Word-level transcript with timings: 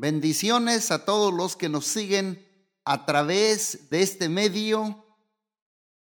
Bendiciones 0.00 0.90
a 0.92 1.04
todos 1.04 1.30
los 1.30 1.56
que 1.56 1.68
nos 1.68 1.84
siguen 1.84 2.42
a 2.86 3.04
través 3.04 3.90
de 3.90 4.00
este 4.00 4.30
medio 4.30 5.04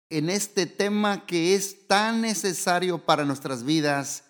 en 0.10 0.30
este 0.30 0.66
tema 0.66 1.26
que 1.26 1.56
es 1.56 1.90
tan 1.90 2.22
necesario 2.22 3.06
para 3.06 3.26
nuestras 3.26 3.66
vidas, 3.66 4.24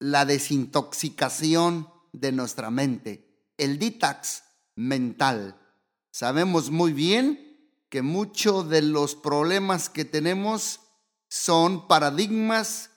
la 0.00 0.24
desintoxicación 0.24 1.88
de 2.12 2.32
nuestra 2.32 2.72
mente, 2.72 3.52
el 3.56 3.78
detox 3.78 4.42
mental. 4.74 5.56
Sabemos 6.10 6.72
muy 6.72 6.92
bien 6.92 7.70
que 7.88 8.02
muchos 8.02 8.68
de 8.68 8.82
los 8.82 9.14
problemas 9.14 9.90
que 9.90 10.04
tenemos 10.04 10.80
son 11.28 11.86
paradigmas, 11.86 12.90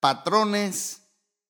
patrones, 0.00 1.02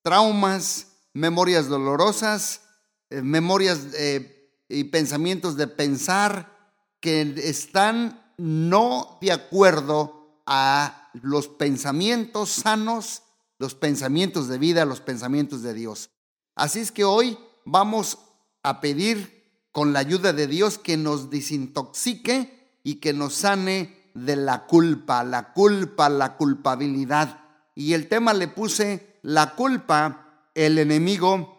traumas, 0.03 0.89
memorias 1.15 1.69
dolorosas, 1.69 2.68
eh, 3.11 3.23
memorias 3.23 3.81
eh, 3.95 4.53
y 4.69 4.85
pensamientos 4.85 5.57
de 5.57 5.67
pensar 5.67 6.75
que 7.01 7.23
están 7.45 8.33
no 8.37 9.19
de 9.21 9.33
acuerdo 9.33 10.43
a 10.47 11.11
los 11.23 11.49
pensamientos 11.49 12.51
sanos, 12.51 13.23
los 13.59 13.75
pensamientos 13.75 14.49
de 14.49 14.59
vida, 14.59 14.85
los 14.85 15.01
pensamientos 15.01 15.63
de 15.63 15.75
Dios. 15.75 16.11
Así 16.55 16.81
es 16.81 16.93
que 16.93 17.05
hoy 17.05 17.39
vamos 17.65 18.19
a 18.63 18.81
pedir 18.81 19.39
con 19.73 19.93
la 19.93 20.01
ayuda 20.01 20.33
de 20.33 20.47
Dios 20.47 20.79
que 20.79 20.97
nos 20.97 21.31
desintoxique 21.31 22.79
y 22.83 22.97
que 22.97 23.13
nos 23.13 23.35
sane 23.35 24.11
de 24.15 24.37
la 24.37 24.67
culpa, 24.67 25.23
la 25.25 25.53
culpa, 25.53 26.09
la 26.09 26.37
culpabilidad. 26.37 27.41
Y 27.75 27.93
el 27.93 28.09
tema 28.09 28.35
le 28.35 28.49
puse 28.49 29.19
la 29.23 29.55
culpa, 29.55 30.51
el 30.55 30.79
enemigo 30.79 31.58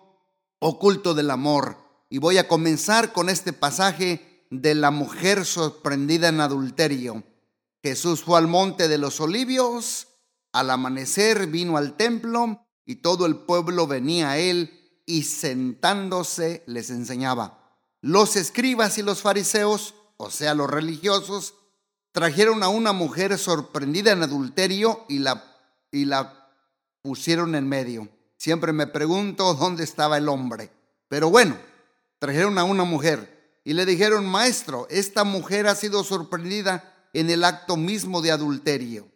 oculto 0.60 1.14
del 1.14 1.32
amor. 1.32 1.78
Y 2.10 2.20
voy 2.20 2.38
a 2.38 2.48
comenzar 2.48 3.14
con 3.14 3.30
este 3.30 3.54
pasaje 3.54 4.46
de 4.50 4.76
la 4.76 4.92
mujer 4.92 5.46
sorprendida 5.46 6.30
en 6.30 6.42
adulterio. 6.42 7.24
Jesús 7.82 8.24
fue 8.24 8.38
al 8.38 8.48
monte 8.48 8.88
de 8.88 8.98
los 8.98 9.20
olivos, 9.22 10.08
al 10.52 10.70
amanecer 10.70 11.48
vino 11.48 11.78
al 11.78 11.96
templo 11.96 12.66
y 12.86 12.98
todo 12.98 13.26
el 13.26 13.38
pueblo 13.38 13.88
venía 13.88 14.32
a 14.32 14.38
él 14.38 15.02
y 15.06 15.24
sentándose 15.24 16.64
les 16.66 16.90
enseñaba. 16.90 17.78
Los 18.02 18.36
escribas 18.36 18.98
y 18.98 19.04
los 19.04 19.22
fariseos, 19.22 19.94
o 20.18 20.30
sea, 20.30 20.54
los 20.56 20.70
religiosos, 20.70 21.56
trajeron 22.12 22.64
a 22.64 22.70
una 22.70 22.94
mujer 22.94 23.38
sorprendida 23.38 24.12
en 24.12 24.24
adulterio 24.24 25.06
y 25.08 25.20
la, 25.20 25.44
y 25.92 26.06
la 26.06 26.50
pusieron 27.02 27.56
en 27.56 27.68
medio. 27.68 28.10
Siempre 28.40 28.72
me 28.72 28.88
pregunto 28.88 29.54
dónde 29.54 29.84
estaba 29.84 30.18
el 30.18 30.30
hombre. 30.30 30.72
Pero 31.10 31.30
bueno, 31.30 31.58
trajeron 32.20 32.58
a 32.58 32.64
una 32.64 32.86
mujer 32.86 33.60
y 33.66 33.74
le 33.74 33.86
dijeron, 33.86 34.26
maestro, 34.26 34.88
esta 34.90 35.26
mujer 35.26 35.68
ha 35.68 35.76
sido 35.76 36.06
sorprendida 36.06 37.10
en 37.12 37.30
el 37.30 37.44
acto 37.44 37.76
mismo 37.76 38.22
de 38.22 38.32
adulterio. 38.32 39.10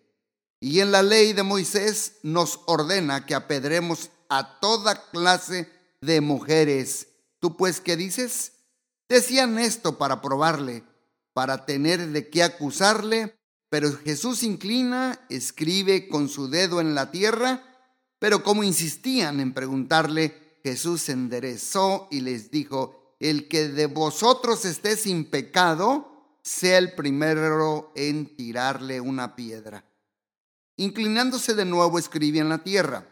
Y 0.60 0.82
en 0.82 0.92
la 0.92 1.04
ley 1.04 1.32
de 1.32 1.44
Moisés 1.44 2.18
nos 2.22 2.60
ordena 2.66 3.26
que 3.26 3.34
apedremos 3.34 4.10
a 4.28 4.60
toda 4.60 5.10
clase 5.10 5.70
de 6.02 6.20
mujeres. 6.20 7.08
¿Tú 7.40 7.56
pues 7.56 7.80
qué 7.80 7.96
dices? 7.96 8.52
Decían 9.08 9.58
esto 9.58 9.98
para 9.98 10.22
probarle, 10.22 10.84
para 11.34 11.66
tener 11.66 12.10
de 12.10 12.30
qué 12.30 12.44
acusarle, 12.44 13.38
pero 13.70 13.94
Jesús 13.94 14.44
inclina, 14.44 15.18
escribe 15.30 16.10
con 16.10 16.28
su 16.28 16.50
dedo 16.50 16.82
en 16.82 16.94
la 16.94 17.10
tierra 17.10 17.73
pero 18.24 18.42
como 18.42 18.64
insistían 18.64 19.42
en 19.42 19.54
preguntarle, 19.54 20.60
Jesús 20.64 21.02
se 21.02 21.12
enderezó 21.12 22.08
y 22.10 22.22
les 22.22 22.50
dijo, 22.50 23.18
el 23.20 23.50
que 23.50 23.68
de 23.68 23.88
vosotros 23.88 24.64
esté 24.64 24.96
sin 24.96 25.30
pecado, 25.30 26.38
sea 26.42 26.78
el 26.78 26.94
primero 26.94 27.92
en 27.98 28.34
tirarle 28.38 29.02
una 29.02 29.36
piedra. 29.36 29.84
Inclinándose 30.78 31.54
de 31.54 31.66
nuevo 31.66 32.00
escribía 32.00 32.42
en 32.42 32.48
la 32.48 32.64
tierra. 32.64 33.10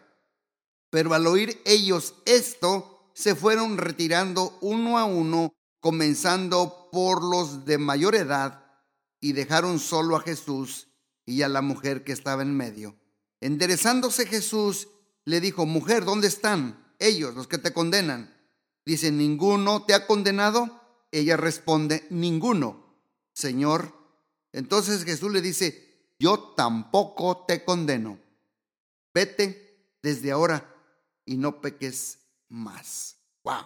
Pero 0.89 1.13
al 1.13 1.27
oír 1.27 1.61
ellos 1.65 2.13
esto, 2.23 3.11
se 3.13 3.35
fueron 3.35 3.77
retirando 3.77 4.57
uno 4.61 4.97
a 4.97 5.03
uno, 5.03 5.53
comenzando 5.81 6.87
por 6.89 7.21
los 7.21 7.65
de 7.65 7.77
mayor 7.77 8.15
edad, 8.15 8.63
y 9.19 9.33
dejaron 9.33 9.79
solo 9.79 10.15
a 10.15 10.21
Jesús 10.21 10.87
y 11.25 11.41
a 11.41 11.49
la 11.49 11.61
mujer 11.61 12.05
que 12.05 12.13
estaba 12.13 12.43
en 12.43 12.55
medio. 12.55 12.95
Enderezándose 13.41 14.25
Jesús 14.25 14.87
le 15.25 15.39
dijo, 15.39 15.65
mujer, 15.65 16.05
¿dónde 16.05 16.27
están 16.27 16.93
ellos, 16.99 17.35
los 17.35 17.47
que 17.47 17.57
te 17.57 17.73
condenan? 17.73 18.35
Dice, 18.85 19.11
¿ninguno 19.11 19.85
te 19.85 19.93
ha 19.93 20.07
condenado? 20.07 20.81
Ella 21.11 21.37
responde, 21.37 22.07
ninguno, 22.09 22.97
Señor. 23.33 23.93
Entonces 24.51 25.03
Jesús 25.03 25.31
le 25.31 25.41
dice, 25.41 26.13
yo 26.19 26.53
tampoco 26.55 27.45
te 27.47 27.63
condeno. 27.63 28.19
Vete 29.13 29.95
desde 30.01 30.31
ahora 30.31 30.75
y 31.25 31.37
no 31.37 31.61
peques 31.61 32.19
más. 32.49 33.17
¡Wow! 33.43 33.65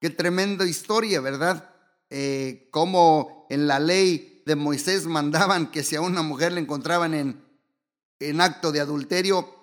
Qué 0.00 0.10
tremenda 0.10 0.66
historia, 0.66 1.20
¿verdad? 1.20 1.74
Eh, 2.08 2.68
como 2.70 3.46
en 3.50 3.66
la 3.66 3.78
ley 3.78 4.42
de 4.46 4.56
Moisés 4.56 5.06
mandaban 5.06 5.70
que 5.70 5.82
si 5.82 5.96
a 5.96 6.00
una 6.00 6.22
mujer 6.22 6.52
le 6.52 6.60
encontraban 6.60 7.14
en, 7.14 7.44
en 8.18 8.40
acto 8.40 8.72
de 8.72 8.80
adulterio, 8.80 9.59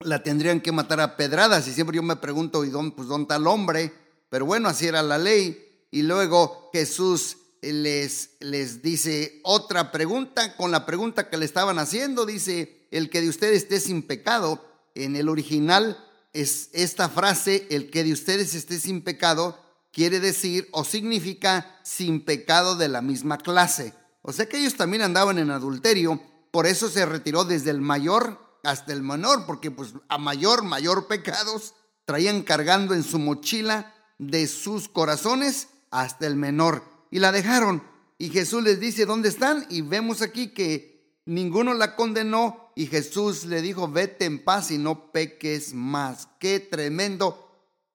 la 0.00 0.22
tendrían 0.22 0.60
que 0.60 0.72
matar 0.72 1.00
a 1.00 1.16
pedradas. 1.16 1.66
Y 1.68 1.72
siempre 1.72 1.96
yo 1.96 2.02
me 2.02 2.16
pregunto, 2.16 2.64
¿y 2.64 2.70
dónde, 2.70 2.94
pues, 2.96 3.08
está 3.08 3.36
el 3.36 3.46
hombre? 3.46 3.92
Pero 4.28 4.46
bueno, 4.46 4.68
así 4.68 4.86
era 4.86 5.02
la 5.02 5.18
ley. 5.18 5.86
Y 5.90 6.02
luego 6.02 6.70
Jesús 6.72 7.36
les, 7.62 8.30
les 8.40 8.82
dice 8.82 9.40
otra 9.44 9.92
pregunta 9.92 10.56
con 10.56 10.70
la 10.70 10.84
pregunta 10.84 11.28
que 11.28 11.36
le 11.36 11.44
estaban 11.44 11.78
haciendo. 11.78 12.26
Dice, 12.26 12.88
el 12.90 13.10
que 13.10 13.20
de 13.20 13.28
ustedes 13.28 13.62
esté 13.62 13.80
sin 13.80 14.02
pecado. 14.02 14.64
En 14.94 15.16
el 15.16 15.28
original 15.28 15.98
es 16.32 16.68
esta 16.72 17.08
frase, 17.08 17.66
el 17.70 17.90
que 17.90 18.04
de 18.04 18.12
ustedes 18.12 18.54
esté 18.54 18.78
sin 18.78 19.02
pecado, 19.02 19.58
quiere 19.92 20.20
decir 20.20 20.68
o 20.72 20.84
significa 20.84 21.78
sin 21.82 22.24
pecado 22.24 22.76
de 22.76 22.88
la 22.88 23.00
misma 23.00 23.38
clase. 23.38 23.94
O 24.22 24.32
sea 24.32 24.46
que 24.46 24.58
ellos 24.58 24.74
también 24.74 25.02
andaban 25.02 25.38
en 25.38 25.50
adulterio, 25.50 26.20
por 26.50 26.66
eso 26.66 26.88
se 26.88 27.06
retiró 27.06 27.44
desde 27.44 27.70
el 27.70 27.80
mayor 27.80 28.43
hasta 28.64 28.92
el 28.92 29.02
menor, 29.02 29.46
porque 29.46 29.70
pues 29.70 29.94
a 30.08 30.18
mayor, 30.18 30.62
mayor 30.64 31.06
pecados 31.06 31.74
traían 32.04 32.42
cargando 32.42 32.94
en 32.94 33.02
su 33.02 33.18
mochila 33.18 33.94
de 34.18 34.46
sus 34.46 34.88
corazones 34.88 35.68
hasta 35.90 36.26
el 36.26 36.36
menor. 36.36 36.82
Y 37.10 37.18
la 37.20 37.32
dejaron. 37.32 37.82
Y 38.18 38.30
Jesús 38.30 38.62
les 38.62 38.80
dice, 38.80 39.06
¿dónde 39.06 39.28
están? 39.28 39.66
Y 39.70 39.82
vemos 39.82 40.22
aquí 40.22 40.48
que 40.48 41.20
ninguno 41.26 41.74
la 41.74 41.96
condenó 41.96 42.72
y 42.74 42.86
Jesús 42.86 43.44
le 43.44 43.62
dijo, 43.62 43.88
vete 43.88 44.24
en 44.24 44.42
paz 44.42 44.70
y 44.70 44.78
no 44.78 45.12
peques 45.12 45.74
más. 45.74 46.28
Qué 46.38 46.60
tremendo. 46.60 47.40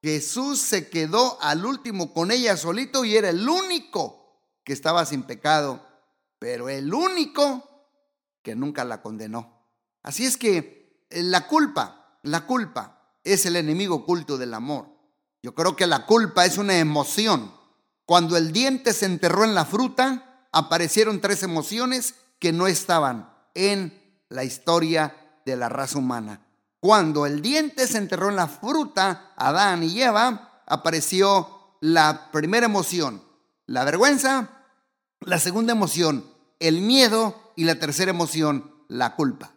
Jesús 0.01 0.59
se 0.59 0.90
quedó 0.90 1.41
al 1.41 1.66
último 1.66 2.13
con 2.13 2.31
ella 2.31 2.56
solito 2.56 3.03
y 3.03 3.18
era 3.18 3.30
el 3.30 3.47
único 3.47 4.19
que 4.63 4.74
estaba 4.74 5.06
sin 5.06 5.24
pecado, 5.24 5.86
pero 6.38 6.69
el 6.69 6.94
único 6.94 7.68
que 8.41 8.56
nunca 8.56 8.86
la 8.86 9.01
condenó. 9.01 9.59
Así 10.04 10.26
es 10.26 10.38
que 10.38 11.06
eh, 11.10 11.24
la 11.24 11.48
culpa, 11.48 12.18
la 12.24 12.46
culpa 12.46 13.18
es 13.24 13.46
el 13.46 13.56
enemigo 13.56 13.96
oculto 13.96 14.38
del 14.38 14.54
amor. 14.54 14.88
Yo 15.42 15.54
creo 15.54 15.76
que 15.76 15.88
la 15.88 16.06
culpa 16.06 16.46
es 16.46 16.58
una 16.58 16.78
emoción. 16.78 17.52
Cuando 18.06 18.38
el 18.38 18.52
diente 18.52 18.94
se 18.94 19.06
enterró 19.06 19.44
en 19.44 19.56
la 19.56 19.66
fruta, 19.66 20.48
aparecieron 20.52 21.22
tres 21.22 21.44
emociones 21.44 22.16
que 22.40 22.52
no 22.52 22.68
estaban 22.68 23.30
en 23.54 24.22
la 24.30 24.44
historia 24.44 25.16
de 25.46 25.56
la 25.56 25.70
raza 25.70 25.98
humana. 25.98 26.46
Cuando 26.80 27.26
el 27.26 27.42
diente 27.42 27.88
se 27.88 27.98
enterró 27.98 28.30
en 28.30 28.38
la 28.38 28.48
fruta, 28.48 29.34
Adán 29.36 29.84
y 29.84 30.02
Eva, 30.02 30.64
apareció 30.66 31.76
la 31.81 32.31
primera 32.31 32.66
emoción, 32.66 33.24
la 33.66 33.84
vergüenza, 33.84 34.50
la 35.19 35.40
segunda 35.40 35.74
emoción, 35.74 36.25
el 36.60 36.81
miedo 36.81 37.54
y 37.56 37.66
la 37.66 37.80
tercera 37.80 38.12
emoción, 38.12 38.74
la 38.88 39.16
culpa 39.16 39.52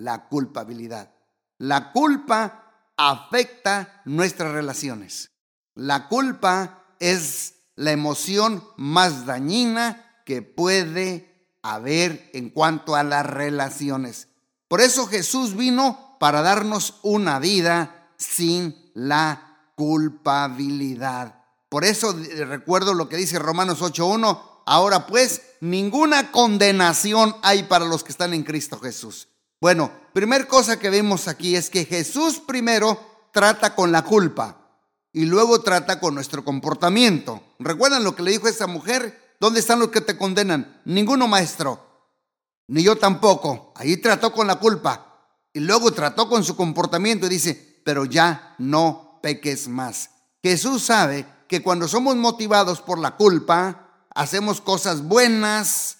la 0.00 0.28
culpabilidad. 0.28 1.12
La 1.58 1.92
culpa 1.92 2.90
afecta 2.96 4.02
nuestras 4.06 4.52
relaciones. 4.52 5.30
La 5.74 6.08
culpa 6.08 6.84
es 6.98 7.54
la 7.76 7.92
emoción 7.92 8.64
más 8.76 9.26
dañina 9.26 10.22
que 10.24 10.42
puede 10.42 11.58
haber 11.62 12.30
en 12.32 12.50
cuanto 12.50 12.96
a 12.96 13.02
las 13.02 13.26
relaciones. 13.26 14.28
Por 14.68 14.80
eso 14.80 15.06
Jesús 15.06 15.56
vino 15.56 16.16
para 16.18 16.42
darnos 16.42 16.98
una 17.02 17.38
vida 17.38 18.10
sin 18.16 18.90
la 18.94 19.70
culpabilidad. 19.74 21.42
Por 21.68 21.84
eso 21.84 22.14
recuerdo 22.46 22.94
lo 22.94 23.08
que 23.08 23.16
dice 23.16 23.38
Romanos 23.38 23.80
8.1. 23.80 24.62
Ahora 24.66 25.06
pues, 25.06 25.42
ninguna 25.60 26.32
condenación 26.32 27.34
hay 27.42 27.64
para 27.64 27.84
los 27.84 28.02
que 28.04 28.12
están 28.12 28.34
en 28.34 28.44
Cristo 28.44 28.78
Jesús. 28.78 29.28
Bueno, 29.60 29.92
primer 30.14 30.46
cosa 30.46 30.78
que 30.78 30.88
vemos 30.88 31.28
aquí 31.28 31.54
es 31.54 31.68
que 31.68 31.84
Jesús 31.84 32.40
primero 32.40 33.28
trata 33.32 33.74
con 33.74 33.92
la 33.92 34.02
culpa. 34.02 34.56
y 35.12 35.24
luego 35.24 35.60
trata 35.60 35.98
con 35.98 36.14
nuestro 36.14 36.44
comportamiento. 36.44 37.42
¿Recuerdan 37.58 38.04
lo 38.04 38.14
que 38.14 38.22
le 38.22 38.30
dijo 38.30 38.46
esa 38.46 38.68
mujer? 38.68 39.34
¿Dónde 39.40 39.58
están 39.58 39.80
los 39.80 39.88
que 39.88 40.00
te 40.00 40.16
condenan? 40.16 40.80
Ninguno 40.84 41.26
maestro, 41.26 42.14
ni 42.68 42.84
yo 42.84 42.96
tampoco. 42.96 43.72
Ahí 43.74 43.96
trató 43.96 44.32
con 44.32 44.46
la 44.46 44.60
culpa 44.60 45.34
y 45.52 45.58
luego 45.58 45.90
trató 45.90 46.28
con 46.28 46.44
su 46.44 46.54
comportamiento 46.54 47.26
y 47.26 47.30
dice, 47.30 47.82
pero 47.84 48.04
ya 48.04 48.54
no 48.58 49.18
peques 49.20 49.66
más. 49.66 50.10
Jesús 50.44 50.84
sabe 50.84 51.26
que 51.48 51.60
cuando 51.60 51.88
somos 51.88 52.14
motivados 52.14 52.80
por 52.80 53.00
la 53.00 53.16
culpa, 53.16 54.06
hacemos 54.14 54.60
cosas 54.60 55.02
buenas, 55.02 55.98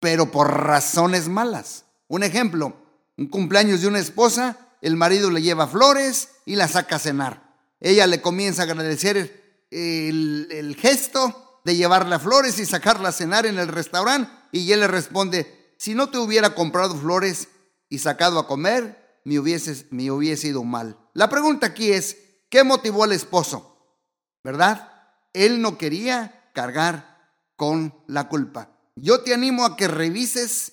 pero 0.00 0.30
por 0.30 0.50
razones 0.50 1.28
malas. 1.28 1.84
Un 2.10 2.24
ejemplo, 2.24 2.74
un 3.16 3.28
cumpleaños 3.28 3.82
de 3.82 3.86
una 3.86 4.00
esposa, 4.00 4.58
el 4.82 4.96
marido 4.96 5.30
le 5.30 5.42
lleva 5.42 5.68
flores 5.68 6.30
y 6.44 6.56
la 6.56 6.66
saca 6.66 6.96
a 6.96 6.98
cenar. 6.98 7.54
Ella 7.78 8.08
le 8.08 8.20
comienza 8.20 8.62
a 8.62 8.64
agradecer 8.64 9.68
el, 9.70 10.76
gesto 10.76 11.60
de 11.64 11.76
llevarle 11.76 12.18
flores 12.18 12.58
y 12.58 12.66
sacarla 12.66 13.10
a 13.10 13.12
cenar 13.12 13.46
en 13.46 13.60
el 13.60 13.68
restaurante 13.68 14.28
y 14.50 14.72
él 14.72 14.80
le 14.80 14.88
responde, 14.88 15.72
si 15.78 15.94
no 15.94 16.10
te 16.10 16.18
hubiera 16.18 16.56
comprado 16.56 16.96
flores 16.96 17.46
y 17.88 18.00
sacado 18.00 18.40
a 18.40 18.48
comer, 18.48 19.20
me 19.24 19.38
hubiese, 19.38 19.86
me 19.90 20.10
hubiese 20.10 20.48
ido 20.48 20.64
mal. 20.64 20.98
La 21.14 21.28
pregunta 21.28 21.68
aquí 21.68 21.92
es, 21.92 22.16
¿qué 22.48 22.64
motivó 22.64 23.04
al 23.04 23.12
esposo? 23.12 24.02
¿Verdad? 24.42 24.90
Él 25.32 25.62
no 25.62 25.78
quería 25.78 26.50
cargar 26.54 27.30
con 27.54 27.94
la 28.08 28.28
culpa. 28.28 28.76
Yo 28.96 29.20
te 29.20 29.32
animo 29.32 29.64
a 29.64 29.76
que 29.76 29.86
revises 29.86 30.72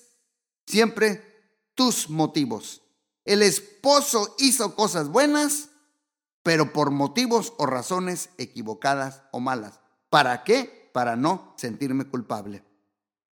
siempre 0.66 1.27
tus 1.78 2.10
motivos. 2.10 2.82
El 3.24 3.40
esposo 3.40 4.34
hizo 4.38 4.74
cosas 4.74 5.10
buenas, 5.10 5.68
pero 6.42 6.72
por 6.72 6.90
motivos 6.90 7.52
o 7.56 7.66
razones 7.66 8.30
equivocadas 8.36 9.22
o 9.30 9.38
malas. 9.38 9.78
¿Para 10.10 10.42
qué? 10.42 10.90
Para 10.92 11.14
no 11.14 11.54
sentirme 11.56 12.08
culpable. 12.08 12.64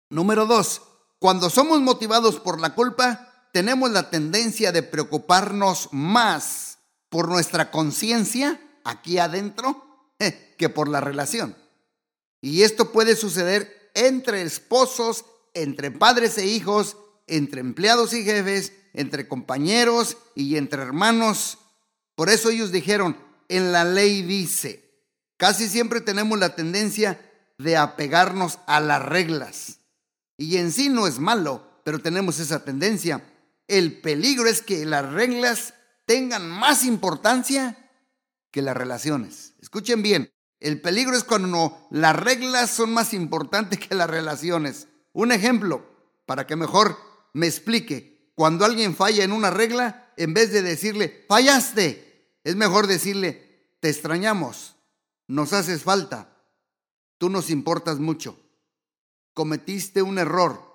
Número 0.09 0.45
dos, 0.45 0.81
cuando 1.19 1.49
somos 1.49 1.81
motivados 1.81 2.39
por 2.39 2.61
la 2.61 2.75
culpa, 2.75 3.49
tenemos 3.51 3.91
la 3.91 4.09
tendencia 4.09 4.71
de 4.71 4.83
preocuparnos 4.83 5.89
más 5.91 6.77
por 7.09 7.27
nuestra 7.27 7.71
conciencia 7.71 8.61
aquí 8.85 9.19
adentro 9.19 10.13
que 10.57 10.69
por 10.69 10.87
la 10.87 11.01
relación. 11.01 11.57
Y 12.39 12.61
esto 12.61 12.93
puede 12.93 13.17
suceder 13.17 13.91
entre 13.95 14.43
esposos, 14.43 15.25
entre 15.53 15.91
padres 15.91 16.37
e 16.37 16.45
hijos, 16.45 16.95
entre 17.29 17.61
empleados 17.61 18.13
y 18.13 18.23
jefes, 18.23 18.73
entre 18.93 19.27
compañeros 19.27 20.17
y 20.35 20.57
entre 20.57 20.81
hermanos. 20.81 21.59
Por 22.15 22.29
eso 22.29 22.49
ellos 22.49 22.71
dijeron, 22.71 23.17
en 23.47 23.71
la 23.71 23.83
ley 23.83 24.21
dice, 24.21 24.91
casi 25.37 25.69
siempre 25.69 26.01
tenemos 26.01 26.37
la 26.37 26.55
tendencia 26.55 27.19
de 27.57 27.77
apegarnos 27.77 28.59
a 28.67 28.79
las 28.79 29.03
reglas. 29.03 29.79
Y 30.37 30.57
en 30.57 30.71
sí 30.71 30.89
no 30.89 31.07
es 31.07 31.19
malo, 31.19 31.81
pero 31.83 31.99
tenemos 31.99 32.39
esa 32.39 32.63
tendencia. 32.63 33.23
El 33.67 33.99
peligro 34.01 34.47
es 34.47 34.61
que 34.61 34.85
las 34.85 35.11
reglas 35.11 35.73
tengan 36.05 36.49
más 36.49 36.85
importancia 36.85 37.77
que 38.51 38.61
las 38.61 38.75
relaciones. 38.75 39.53
Escuchen 39.61 40.01
bien, 40.01 40.31
el 40.59 40.81
peligro 40.81 41.15
es 41.15 41.23
cuando 41.23 41.87
las 41.91 42.15
reglas 42.15 42.69
son 42.69 42.93
más 42.93 43.13
importantes 43.13 43.79
que 43.79 43.95
las 43.95 44.09
relaciones. 44.09 44.87
Un 45.13 45.31
ejemplo, 45.31 45.85
para 46.25 46.45
que 46.45 46.55
mejor 46.55 46.97
me 47.33 47.47
explique, 47.47 48.31
cuando 48.35 48.65
alguien 48.65 48.95
falla 48.95 49.23
en 49.23 49.31
una 49.31 49.49
regla, 49.49 50.13
en 50.17 50.33
vez 50.33 50.51
de 50.51 50.61
decirle, 50.61 51.25
fallaste, 51.27 52.39
es 52.43 52.55
mejor 52.55 52.87
decirle, 52.87 53.75
te 53.79 53.89
extrañamos, 53.89 54.75
nos 55.27 55.53
haces 55.53 55.83
falta, 55.83 56.37
tú 57.17 57.29
nos 57.29 57.49
importas 57.49 57.99
mucho, 57.99 58.39
cometiste 59.33 60.01
un 60.01 60.17
error 60.17 60.69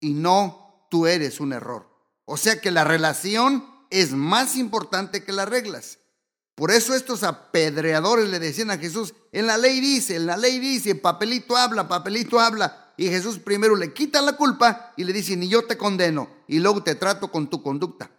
y 0.00 0.14
no 0.14 0.86
tú 0.90 1.06
eres 1.06 1.40
un 1.40 1.52
error. 1.52 1.88
O 2.24 2.36
sea 2.36 2.60
que 2.60 2.70
la 2.70 2.84
relación 2.84 3.64
es 3.90 4.12
más 4.12 4.56
importante 4.56 5.24
que 5.24 5.32
las 5.32 5.48
reglas. 5.48 5.98
Por 6.54 6.70
eso 6.72 6.94
estos 6.94 7.22
apedreadores 7.22 8.28
le 8.28 8.38
decían 8.38 8.70
a 8.70 8.78
Jesús, 8.78 9.14
en 9.30 9.46
la 9.46 9.56
ley 9.56 9.80
dice, 9.80 10.16
en 10.16 10.26
la 10.26 10.36
ley 10.36 10.58
dice, 10.58 10.94
papelito 10.96 11.56
habla, 11.56 11.86
papelito 11.86 12.40
habla. 12.40 12.87
Y 12.98 13.08
Jesús 13.08 13.38
primero 13.38 13.76
le 13.76 13.94
quita 13.94 14.20
la 14.20 14.36
culpa 14.36 14.92
y 14.96 15.04
le 15.04 15.12
dice, 15.12 15.36
ni 15.36 15.48
yo 15.48 15.64
te 15.64 15.78
condeno, 15.78 16.28
y 16.48 16.58
luego 16.58 16.82
te 16.82 16.96
trato 16.96 17.30
con 17.30 17.48
tu 17.48 17.62
conducta 17.62 18.10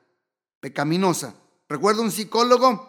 pecaminosa. 0.61 1.35
Recuerdo 1.67 2.01
un 2.01 2.11
psicólogo 2.11 2.87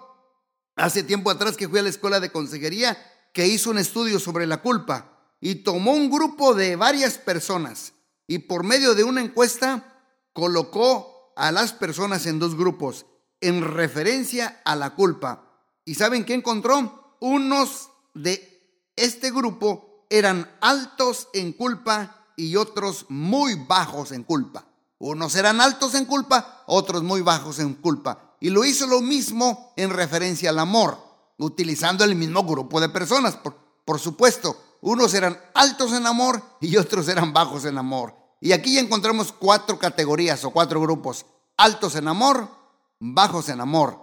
hace 0.77 1.03
tiempo 1.03 1.31
atrás 1.31 1.57
que 1.57 1.69
fui 1.69 1.81
a 1.81 1.83
la 1.83 1.89
escuela 1.89 2.21
de 2.21 2.31
consejería 2.31 2.97
que 3.35 3.49
hizo 3.49 3.71
un 3.71 3.79
estudio 3.79 4.21
sobre 4.21 4.47
la 4.47 4.63
culpa 4.63 5.35
y 5.41 5.57
tomó 5.57 5.93
un 5.93 6.11
grupo 6.11 6.55
de 6.55 6.77
varias 6.77 7.19
personas 7.19 7.93
y 8.29 8.39
por 8.39 8.63
medio 8.63 8.95
de 8.95 9.03
una 9.03 9.21
encuesta 9.21 10.01
colocó 10.33 11.33
a 11.35 11.51
las 11.51 11.73
personas 11.73 12.25
en 12.27 12.39
dos 12.39 12.57
grupos 12.57 13.05
en 13.41 13.65
referencia 13.65 14.63
a 14.65 14.77
la 14.77 14.95
culpa. 14.95 15.65
¿Y 15.85 15.97
saben 15.97 16.25
qué 16.25 16.35
encontró? 16.35 17.17
Unos 17.19 17.91
de 18.15 18.87
este 18.95 19.33
grupo 19.33 19.90
eran 20.11 20.51
altos 20.61 21.29
en 21.33 21.53
culpa 21.53 22.27
y 22.37 22.57
otros 22.57 23.07
muy 23.09 23.55
bajos 23.55 24.13
en 24.13 24.25
culpa. 24.25 24.67
Unos 24.99 25.35
eran 25.37 25.61
altos 25.61 25.95
en 25.95 26.05
culpa, 26.05 26.65
otros 26.67 27.03
muy 27.03 27.23
bajos 27.23 27.59
en 27.61 27.75
culpa. 27.75 28.35
Y 28.41 28.51
lo 28.51 28.65
hizo 28.65 28.87
lo 28.87 29.01
mismo 29.01 29.73
en 29.77 29.91
referencia 29.91 30.51
al 30.51 30.59
amor, 30.59 30.99
utilizando 31.39 32.05
el 32.05 32.17
mismo 32.17 32.45
grupo 32.45 32.81
de 32.81 32.89
personas, 32.89 33.37
por, 33.37 33.57
por 33.85 33.99
supuesto. 33.99 34.77
Unos 34.83 35.15
eran 35.15 35.39
altos 35.55 35.93
en 35.93 36.07
amor 36.07 36.43
y 36.61 36.77
otros 36.77 37.09
eran 37.09 37.33
bajos 37.33 37.65
en 37.65 37.79
amor. 37.79 38.15
Y 38.41 38.53
aquí 38.53 38.75
ya 38.75 38.81
encontramos 38.81 39.33
cuatro 39.33 39.79
categorías 39.79 40.45
o 40.45 40.51
cuatro 40.51 40.81
grupos. 40.81 41.27
Altos 41.57 41.95
en 41.95 42.09
amor, 42.09 42.49
bajos 42.99 43.49
en 43.51 43.61
amor, 43.61 43.99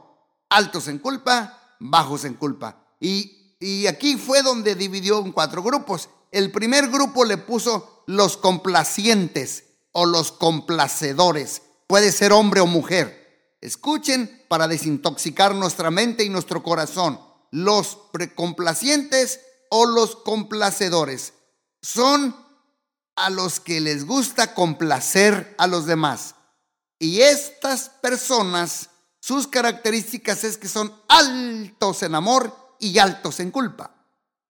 altos 0.49 0.87
en 0.87 0.99
culpa, 0.99 1.75
bajos 1.79 2.23
en 2.25 2.35
culpa. 2.35 2.77
Y, 2.99 3.36
y 3.59 3.87
aquí 3.87 4.17
fue 4.17 4.43
donde 4.43 4.75
dividió 4.75 5.19
en 5.19 5.31
cuatro 5.31 5.63
grupos. 5.63 6.09
El 6.31 6.51
primer 6.51 6.89
grupo 6.89 7.25
le 7.25 7.37
puso 7.37 8.03
los 8.05 8.37
complacientes 8.37 9.63
o 9.91 10.05
los 10.05 10.31
complacedores. 10.31 11.63
Puede 11.87 12.11
ser 12.11 12.33
hombre 12.33 12.61
o 12.61 12.67
mujer. 12.67 13.55
Escuchen 13.61 14.43
para 14.47 14.67
desintoxicar 14.67 15.55
nuestra 15.55 15.89
mente 15.89 16.23
y 16.23 16.29
nuestro 16.29 16.61
corazón. 16.61 17.19
Los 17.51 17.97
precomplacientes 18.11 19.39
o 19.69 19.85
los 19.85 20.17
complacedores 20.17 21.33
son 21.81 22.35
a 23.15 23.29
los 23.31 23.59
que 23.59 23.81
les 23.81 24.05
gusta 24.05 24.53
complacer 24.53 25.55
a 25.57 25.65
los 25.65 25.87
demás. 25.87 26.35
Y 26.99 27.21
estas 27.21 27.89
personas, 27.89 28.89
sus 29.19 29.47
características 29.47 30.43
es 30.43 30.57
que 30.57 30.67
son 30.67 30.93
altos 31.07 32.03
en 32.03 32.13
amor 32.13 32.66
y 32.79 32.97
altos 32.99 33.39
en 33.39 33.51
culpa. 33.51 33.91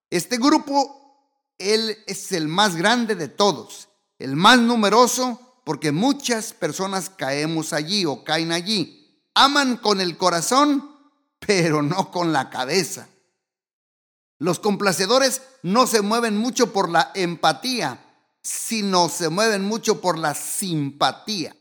Este 0.10 0.38
grupo, 0.38 1.54
él 1.58 1.98
es 2.08 2.32
el 2.32 2.48
más 2.48 2.76
grande 2.76 3.16
de 3.16 3.28
todos, 3.28 3.90
el 4.20 4.36
más 4.36 4.60
numeroso, 4.60 5.60
porque 5.64 5.92
muchas 5.92 6.54
personas 6.54 7.10
caemos 7.10 7.74
allí 7.74 8.06
o 8.06 8.24
caen 8.24 8.52
allí. 8.52 9.22
Aman 9.34 9.78
con 9.78 10.02
el 10.02 10.18
corazón, 10.18 10.90
pero 11.40 11.82
no 11.82 12.12
con 12.12 12.32
la 12.32 12.50
cabeza. 12.50 13.10
Los 14.40 14.60
complacedores 14.60 15.42
no 15.64 15.88
se 15.88 16.02
mueven 16.02 16.38
mucho 16.38 16.72
por 16.72 16.90
la 16.90 17.12
empatía, 17.16 18.00
sino 18.42 19.10
se 19.10 19.30
mueven 19.30 19.64
mucho 19.64 20.00
por 20.00 20.18
la 20.18 20.36
simpatía 20.36 21.56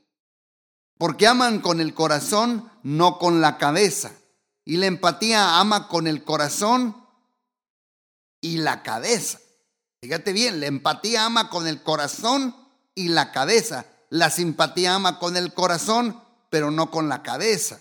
porque 0.99 1.27
aman 1.27 1.61
con 1.61 1.81
el 1.81 1.95
corazón, 1.95 2.71
no 2.83 3.19
con 3.19 3.41
la 3.41 3.59
cabeza. 3.59 4.13
Y 4.67 4.77
la 4.77 4.85
empatía 4.85 5.59
ama 5.59 5.89
con 5.89 6.07
el 6.07 6.25
corazón 6.25 6.95
y 8.43 8.59
la 8.59 8.83
cabeza. 8.83 9.41
Fíjate 10.03 10.35
bien, 10.35 10.61
la 10.61 10.67
empatía 10.67 11.25
ama 11.25 11.49
con 11.49 11.67
el 11.67 11.83
corazón 11.83 12.55
y 12.95 13.09
la 13.09 13.33
cabeza. 13.33 13.87
La 14.11 14.29
simpatía 14.29 14.97
ama 14.97 15.19
con 15.19 15.39
el 15.39 15.55
corazón, 15.55 16.21
pero 16.51 16.71
no 16.71 16.91
con 16.91 17.09
la 17.09 17.23
cabeza. 17.23 17.81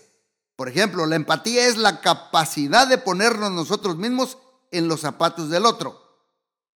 Por 0.56 0.70
ejemplo, 0.70 1.04
la 1.04 1.16
empatía 1.16 1.66
es 1.66 1.76
la 1.76 2.00
capacidad 2.00 2.86
de 2.86 2.96
ponernos 2.96 3.52
nosotros 3.52 3.98
mismos 3.98 4.38
en 4.70 4.88
los 4.88 5.02
zapatos 5.02 5.50
del 5.50 5.66
otro. 5.66 6.00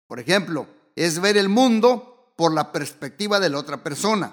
Por 0.06 0.20
ejemplo, 0.20 0.66
es 0.94 1.20
ver 1.20 1.36
el 1.36 1.50
mundo 1.50 2.32
por 2.38 2.54
la 2.54 2.72
perspectiva 2.72 3.38
de 3.40 3.50
la 3.50 3.58
otra 3.58 3.82
persona 3.82 4.32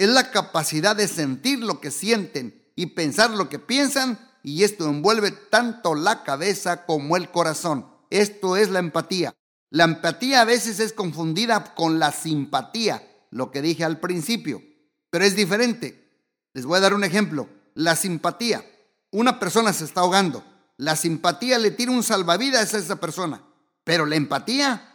es 0.00 0.08
la 0.08 0.30
capacidad 0.30 0.96
de 0.96 1.06
sentir 1.06 1.58
lo 1.58 1.78
que 1.78 1.90
sienten 1.90 2.72
y 2.74 2.86
pensar 2.86 3.30
lo 3.32 3.50
que 3.50 3.58
piensan 3.58 4.18
y 4.42 4.64
esto 4.64 4.88
envuelve 4.88 5.30
tanto 5.30 5.94
la 5.94 6.22
cabeza 6.24 6.86
como 6.86 7.16
el 7.16 7.30
corazón. 7.30 7.86
Esto 8.10 8.56
es 8.56 8.70
la 8.70 8.78
empatía. 8.78 9.34
La 9.70 9.84
empatía 9.84 10.40
a 10.40 10.44
veces 10.44 10.80
es 10.80 10.92
confundida 10.92 11.74
con 11.74 11.98
la 11.98 12.10
simpatía, 12.10 13.06
lo 13.30 13.50
que 13.50 13.62
dije 13.62 13.84
al 13.84 14.00
principio, 14.00 14.62
pero 15.10 15.24
es 15.24 15.36
diferente. 15.36 16.10
Les 16.52 16.64
voy 16.64 16.78
a 16.78 16.80
dar 16.80 16.94
un 16.94 17.04
ejemplo. 17.04 17.48
La 17.74 17.94
simpatía. 17.94 18.64
Una 19.12 19.38
persona 19.38 19.72
se 19.72 19.84
está 19.84 20.00
ahogando. 20.00 20.44
La 20.76 20.96
simpatía 20.96 21.58
le 21.58 21.70
tira 21.70 21.92
un 21.92 22.02
salvavidas 22.02 22.74
a 22.74 22.78
esa 22.78 22.96
persona, 22.96 23.42
pero 23.84 24.06
la 24.06 24.16
empatía 24.16 24.90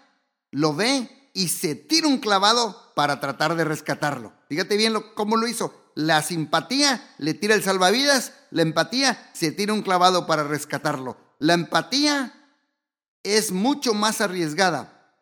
lo 0.51 0.73
ve 0.73 1.29
y 1.33 1.49
se 1.49 1.75
tira 1.75 2.07
un 2.07 2.17
clavado 2.17 2.91
para 2.95 3.19
tratar 3.19 3.55
de 3.55 3.63
rescatarlo. 3.63 4.33
Fíjate 4.49 4.77
bien 4.77 4.95
cómo 5.15 5.37
lo 5.37 5.47
hizo. 5.47 5.84
La 5.95 6.21
simpatía 6.21 7.15
le 7.17 7.33
tira 7.33 7.55
el 7.55 7.63
salvavidas, 7.63 8.33
la 8.51 8.61
empatía 8.61 9.29
se 9.33 9.51
tira 9.51 9.73
un 9.73 9.81
clavado 9.81 10.27
para 10.27 10.43
rescatarlo. 10.43 11.17
La 11.39 11.53
empatía 11.53 12.33
es 13.23 13.51
mucho 13.51 13.93
más 13.93 14.21
arriesgada 14.21 15.13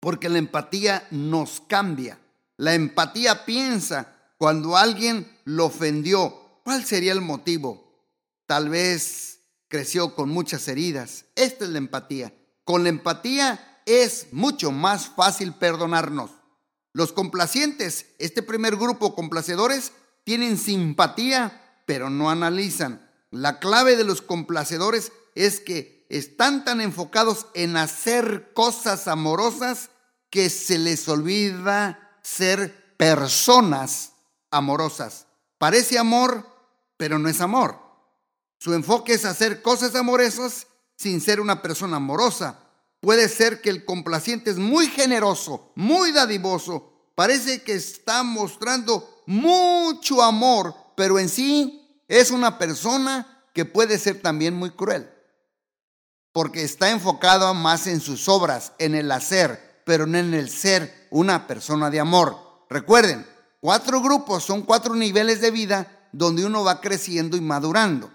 porque 0.00 0.28
la 0.28 0.38
empatía 0.38 1.06
nos 1.10 1.60
cambia. 1.60 2.18
La 2.56 2.74
empatía 2.74 3.44
piensa 3.44 4.16
cuando 4.36 4.76
alguien 4.76 5.30
lo 5.44 5.66
ofendió, 5.66 6.60
¿cuál 6.64 6.84
sería 6.84 7.12
el 7.12 7.20
motivo? 7.20 8.04
Tal 8.46 8.68
vez 8.68 9.40
creció 9.68 10.14
con 10.16 10.28
muchas 10.28 10.66
heridas. 10.66 11.26
Esta 11.36 11.64
es 11.64 11.70
la 11.70 11.78
empatía. 11.78 12.34
Con 12.64 12.82
la 12.82 12.88
empatía 12.88 13.80
es 13.86 14.28
mucho 14.32 14.72
más 14.72 15.08
fácil 15.08 15.54
perdonarnos. 15.54 16.30
Los 16.92 17.12
complacientes, 17.12 18.06
este 18.18 18.42
primer 18.42 18.76
grupo 18.76 19.14
complacedores, 19.14 19.92
tienen 20.24 20.58
simpatía, 20.58 21.82
pero 21.86 22.10
no 22.10 22.30
analizan. 22.30 23.08
La 23.30 23.58
clave 23.58 23.96
de 23.96 24.04
los 24.04 24.22
complacedores 24.22 25.12
es 25.34 25.60
que 25.60 26.06
están 26.08 26.64
tan 26.64 26.80
enfocados 26.80 27.46
en 27.54 27.76
hacer 27.76 28.52
cosas 28.52 29.08
amorosas 29.08 29.90
que 30.28 30.50
se 30.50 30.78
les 30.78 31.08
olvida 31.08 32.18
ser 32.22 32.94
personas 32.96 34.12
amorosas. 34.50 35.26
Parece 35.58 35.98
amor, 35.98 36.46
pero 36.96 37.18
no 37.18 37.28
es 37.28 37.40
amor. 37.40 37.78
Su 38.58 38.74
enfoque 38.74 39.14
es 39.14 39.24
hacer 39.24 39.62
cosas 39.62 39.94
amorosas 39.94 40.66
sin 40.96 41.20
ser 41.20 41.40
una 41.40 41.62
persona 41.62 41.96
amorosa. 41.96 42.58
Puede 43.00 43.28
ser 43.28 43.62
que 43.62 43.70
el 43.70 43.84
complaciente 43.84 44.50
es 44.50 44.58
muy 44.58 44.88
generoso, 44.88 45.72
muy 45.74 46.12
dadivoso. 46.12 46.89
Parece 47.20 47.62
que 47.62 47.74
está 47.74 48.22
mostrando 48.22 49.22
mucho 49.26 50.22
amor, 50.22 50.74
pero 50.96 51.18
en 51.18 51.28
sí 51.28 52.02
es 52.08 52.30
una 52.30 52.56
persona 52.56 53.44
que 53.52 53.66
puede 53.66 53.98
ser 53.98 54.22
también 54.22 54.54
muy 54.54 54.70
cruel. 54.70 55.06
Porque 56.32 56.64
está 56.64 56.88
enfocado 56.88 57.52
más 57.52 57.86
en 57.86 58.00
sus 58.00 58.26
obras, 58.26 58.72
en 58.78 58.94
el 58.94 59.12
hacer, 59.12 59.82
pero 59.84 60.06
no 60.06 60.16
en 60.16 60.32
el 60.32 60.48
ser 60.48 61.08
una 61.10 61.46
persona 61.46 61.90
de 61.90 62.00
amor. 62.00 62.64
Recuerden, 62.70 63.26
cuatro 63.60 64.00
grupos 64.00 64.42
son 64.42 64.62
cuatro 64.62 64.94
niveles 64.94 65.42
de 65.42 65.50
vida 65.50 66.08
donde 66.12 66.46
uno 66.46 66.64
va 66.64 66.80
creciendo 66.80 67.36
y 67.36 67.42
madurando. 67.42 68.10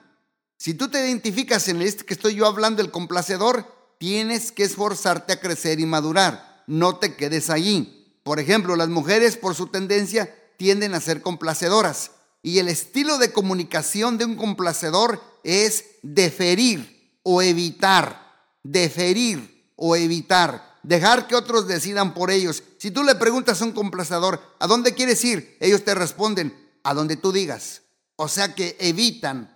Si 0.57 0.73
tú 0.73 0.87
te 0.87 1.05
identificas 1.05 1.67
en 1.67 1.83
este 1.83 2.05
que 2.05 2.15
estoy 2.15 2.33
yo 2.33 2.47
hablando, 2.47 2.81
el 2.81 2.89
complacedor, 2.89 3.71
tienes 3.99 4.51
que 4.51 4.63
esforzarte 4.63 5.31
a 5.31 5.39
crecer 5.39 5.79
y 5.79 5.85
madurar. 5.85 6.63
No 6.65 6.95
te 6.95 7.15
quedes 7.15 7.51
allí. 7.51 7.94
Por 8.25 8.39
ejemplo, 8.39 8.75
las 8.75 8.89
mujeres 8.89 9.37
por 9.37 9.53
su 9.53 9.67
tendencia 9.67 10.33
tienden 10.57 10.95
a 10.95 10.99
ser 10.99 11.21
complacedoras. 11.21 12.09
Y 12.41 12.57
el 12.57 12.69
estilo 12.69 13.19
de 13.19 13.31
comunicación 13.31 14.17
de 14.17 14.25
un 14.25 14.35
complacedor 14.35 15.21
es 15.43 15.85
deferir 16.01 17.19
o 17.21 17.43
evitar. 17.43 18.49
Deferir 18.63 19.69
o 19.75 19.95
evitar. 19.95 20.79
Dejar 20.81 21.27
que 21.27 21.35
otros 21.35 21.67
decidan 21.67 22.15
por 22.15 22.31
ellos. 22.31 22.63
Si 22.79 22.89
tú 22.89 23.03
le 23.03 23.13
preguntas 23.13 23.61
a 23.61 23.65
un 23.65 23.73
complacedor, 23.73 24.41
¿a 24.57 24.65
dónde 24.65 24.95
quieres 24.95 25.23
ir? 25.23 25.55
Ellos 25.59 25.85
te 25.85 25.93
responden, 25.93 26.51
a 26.81 26.95
donde 26.95 27.17
tú 27.17 27.31
digas. 27.31 27.83
O 28.15 28.27
sea 28.27 28.55
que 28.55 28.75
evitan, 28.79 29.55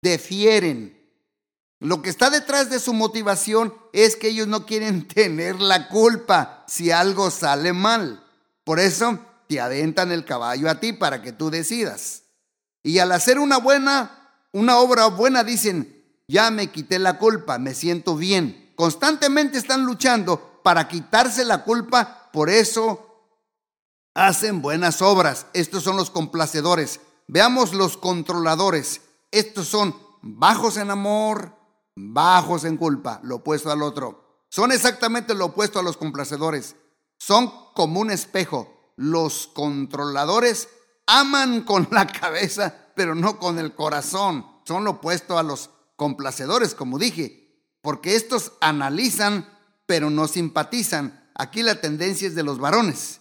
defieren. 0.00 1.01
Lo 1.82 2.00
que 2.00 2.10
está 2.10 2.30
detrás 2.30 2.70
de 2.70 2.78
su 2.78 2.92
motivación 2.92 3.74
es 3.92 4.14
que 4.14 4.28
ellos 4.28 4.46
no 4.46 4.66
quieren 4.66 5.08
tener 5.08 5.60
la 5.60 5.88
culpa 5.88 6.62
si 6.68 6.92
algo 6.92 7.28
sale 7.28 7.72
mal. 7.72 8.24
Por 8.62 8.78
eso 8.78 9.18
te 9.48 9.60
aventan 9.60 10.12
el 10.12 10.24
caballo 10.24 10.70
a 10.70 10.78
ti 10.78 10.92
para 10.92 11.22
que 11.22 11.32
tú 11.32 11.50
decidas. 11.50 12.22
Y 12.84 13.00
al 13.00 13.10
hacer 13.10 13.40
una 13.40 13.56
buena, 13.56 14.30
una 14.52 14.78
obra 14.78 15.06
buena, 15.06 15.42
dicen, 15.42 16.04
ya 16.28 16.52
me 16.52 16.68
quité 16.70 17.00
la 17.00 17.18
culpa, 17.18 17.58
me 17.58 17.74
siento 17.74 18.14
bien. 18.14 18.72
Constantemente 18.76 19.58
están 19.58 19.84
luchando 19.84 20.60
para 20.62 20.86
quitarse 20.86 21.44
la 21.44 21.64
culpa, 21.64 22.30
por 22.32 22.48
eso 22.48 23.26
hacen 24.14 24.62
buenas 24.62 25.02
obras. 25.02 25.46
Estos 25.52 25.82
son 25.82 25.96
los 25.96 26.10
complacedores. 26.10 27.00
Veamos 27.26 27.74
los 27.74 27.96
controladores. 27.96 29.00
Estos 29.32 29.66
son 29.66 29.96
bajos 30.22 30.76
en 30.76 30.88
amor, 30.92 31.60
bajos 31.96 32.64
en 32.64 32.76
culpa, 32.76 33.20
lo 33.22 33.36
opuesto 33.36 33.70
al 33.70 33.82
otro. 33.82 34.44
Son 34.48 34.72
exactamente 34.72 35.34
lo 35.34 35.46
opuesto 35.46 35.78
a 35.78 35.82
los 35.82 35.96
complacedores. 35.96 36.76
Son 37.18 37.50
como 37.74 38.00
un 38.00 38.10
espejo 38.10 38.72
los 38.96 39.48
controladores 39.48 40.68
aman 41.06 41.62
con 41.62 41.88
la 41.90 42.06
cabeza, 42.06 42.92
pero 42.94 43.14
no 43.14 43.38
con 43.38 43.58
el 43.58 43.74
corazón. 43.74 44.46
Son 44.64 44.84
lo 44.84 44.92
opuesto 44.92 45.38
a 45.38 45.42
los 45.42 45.70
complacedores, 45.96 46.74
como 46.74 46.98
dije, 46.98 47.66
porque 47.80 48.14
estos 48.14 48.52
analizan, 48.60 49.48
pero 49.86 50.10
no 50.10 50.28
simpatizan. 50.28 51.30
Aquí 51.34 51.62
la 51.62 51.80
tendencia 51.80 52.28
es 52.28 52.34
de 52.34 52.42
los 52.42 52.58
varones. 52.58 53.20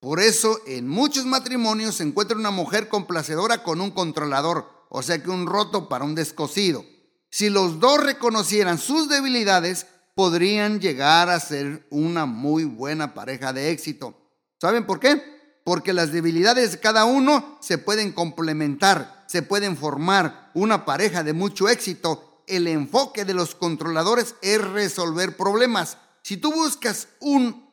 Por 0.00 0.20
eso 0.20 0.60
en 0.66 0.86
muchos 0.86 1.24
matrimonios 1.24 1.96
se 1.96 2.04
encuentra 2.04 2.36
una 2.36 2.50
mujer 2.50 2.88
complacedora 2.88 3.62
con 3.62 3.80
un 3.80 3.90
controlador, 3.90 4.70
o 4.90 5.02
sea 5.02 5.22
que 5.22 5.30
un 5.30 5.46
roto 5.46 5.88
para 5.88 6.04
un 6.04 6.14
descosido. 6.14 6.84
Si 7.30 7.50
los 7.50 7.80
dos 7.80 8.02
reconocieran 8.02 8.78
sus 8.78 9.08
debilidades, 9.08 9.86
podrían 10.14 10.80
llegar 10.80 11.28
a 11.28 11.38
ser 11.38 11.86
una 11.90 12.24
muy 12.24 12.64
buena 12.64 13.12
pareja 13.12 13.52
de 13.52 13.70
éxito. 13.70 14.16
¿Saben 14.58 14.86
por 14.86 14.98
qué? 14.98 15.22
Porque 15.64 15.92
las 15.92 16.10
debilidades 16.10 16.72
de 16.72 16.80
cada 16.80 17.04
uno 17.04 17.58
se 17.60 17.76
pueden 17.76 18.12
complementar, 18.12 19.24
se 19.28 19.42
pueden 19.42 19.76
formar 19.76 20.50
una 20.54 20.86
pareja 20.86 21.22
de 21.22 21.34
mucho 21.34 21.68
éxito. 21.68 22.42
El 22.46 22.66
enfoque 22.66 23.24
de 23.24 23.34
los 23.34 23.54
controladores 23.54 24.36
es 24.40 24.58
resolver 24.62 25.36
problemas. 25.36 25.98
Si 26.22 26.38
tú 26.38 26.52
buscas 26.52 27.08
un 27.20 27.68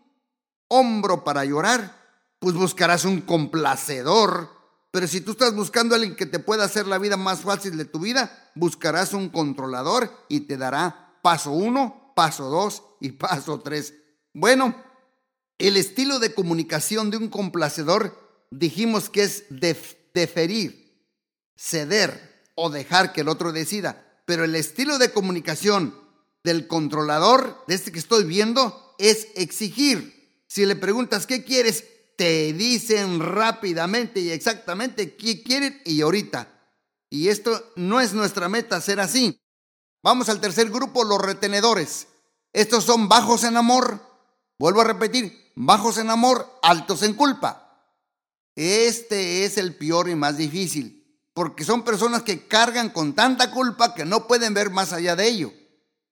hombro 0.68 1.24
para 1.24 1.46
llorar, 1.46 2.04
pues 2.40 2.56
buscarás 2.56 3.06
un 3.06 3.22
complacedor. 3.22 4.50
Pero 4.94 5.08
si 5.08 5.22
tú 5.22 5.32
estás 5.32 5.56
buscando 5.56 5.96
a 5.96 5.98
alguien 5.98 6.16
que 6.16 6.28
te 6.28 6.38
pueda 6.38 6.66
hacer 6.66 6.86
la 6.86 7.00
vida 7.00 7.18
más 7.18 7.40
fácil 7.40 7.78
de 7.78 7.86
tu 7.86 7.98
vida, 7.98 8.52
buscarás 8.54 9.14
un 9.14 9.30
controlador 9.30 10.12
y 10.30 10.42
te 10.42 10.56
dará 10.56 11.18
paso 11.24 11.50
uno, 11.50 12.14
paso 12.16 12.48
dos 12.52 12.84
y 13.02 13.10
paso 13.14 13.60
tres. 13.60 13.96
Bueno, 14.36 14.76
el 15.58 15.78
estilo 15.78 16.20
de 16.20 16.36
comunicación 16.36 17.10
de 17.10 17.18
un 17.18 17.30
complacedor 17.30 18.46
dijimos 18.52 19.10
que 19.10 19.24
es 19.24 19.46
deferir, 19.50 21.10
ceder 21.58 22.52
o 22.54 22.70
dejar 22.70 23.14
que 23.14 23.22
el 23.22 23.30
otro 23.30 23.52
decida. 23.52 24.22
Pero 24.28 24.44
el 24.44 24.54
estilo 24.54 25.00
de 25.00 25.12
comunicación 25.12 25.98
del 26.44 26.68
controlador, 26.68 27.64
de 27.68 27.74
este 27.74 27.92
que 27.92 27.98
estoy 27.98 28.26
viendo, 28.26 28.94
es 29.00 29.30
exigir. 29.34 30.44
Si 30.46 30.68
le 30.68 30.76
preguntas 30.76 31.26
qué 31.26 31.44
quieres, 31.44 31.84
te 32.16 32.54
dicen 32.54 33.20
rápidamente 33.20 34.20
y 34.20 34.32
exactamente 34.32 35.16
qué 35.16 35.42
quieren 35.42 35.82
y 35.86 36.02
ahorita. 36.02 36.48
Y 37.10 37.30
esto 37.30 37.72
no 37.76 38.02
es 38.02 38.14
nuestra 38.14 38.50
meta 38.50 38.82
ser 38.82 39.00
así. 39.00 39.40
Vamos 40.02 40.30
al 40.30 40.42
tercer 40.42 40.70
grupo, 40.70 41.04
los 41.04 41.22
retenedores. 41.22 42.08
Estos 42.52 42.84
son 42.84 43.08
bajos 43.08 43.44
en 43.44 43.58
amor. 43.58 44.02
Vuelvo 44.60 44.82
a 44.82 44.86
repetir, 44.86 45.52
bajos 45.56 45.98
en 45.98 46.10
amor, 46.10 46.60
altos 46.62 47.04
en 47.04 47.14
culpa. 47.14 47.64
Este 48.56 49.46
es 49.46 49.58
el 49.58 49.76
peor 49.76 50.10
y 50.10 50.16
más 50.16 50.38
difícil, 50.38 51.20
porque 51.34 51.64
son 51.64 51.84
personas 51.84 52.24
que 52.24 52.48
cargan 52.48 52.90
con 52.90 53.14
tanta 53.14 53.52
culpa 53.52 53.96
que 53.96 54.06
no 54.06 54.28
pueden 54.28 54.54
ver 54.54 54.70
más 54.70 54.94
allá 54.94 55.16
de 55.16 55.28
ello. 55.28 55.54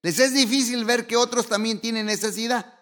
Les 0.02 0.18
es 0.20 0.34
difícil 0.34 0.84
ver 0.86 1.06
que 1.06 1.18
otros 1.18 1.48
también 1.48 1.80
tienen 1.80 2.08
necesidad. 2.08 2.74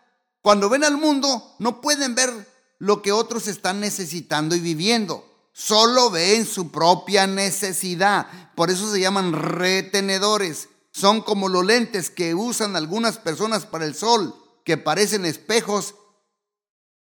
Cuando 0.41 0.69
ven 0.69 0.85
al 0.85 0.97
mundo, 0.97 1.55
no 1.59 1.81
pueden 1.81 2.15
ver 2.15 2.31
lo 2.79 3.01
que 3.01 3.11
otros 3.11 3.47
están 3.47 3.81
necesitando 3.81 4.55
y 4.55 4.59
viviendo. 4.59 5.25
Solo 5.53 6.09
ven 6.09 6.45
su 6.45 6.71
propia 6.71 7.27
necesidad. 7.27 8.53
Por 8.55 8.71
eso 8.71 8.91
se 8.91 9.01
llaman 9.01 9.33
retenedores. 9.33 10.69
Son 10.91 11.21
como 11.21 11.49
los 11.49 11.65
lentes 11.65 12.09
que 12.09 12.33
usan 12.33 12.75
algunas 12.75 13.17
personas 13.17 13.65
para 13.65 13.85
el 13.85 13.93
sol, 13.93 14.33
que 14.63 14.77
parecen 14.77 15.25
espejos 15.25 15.95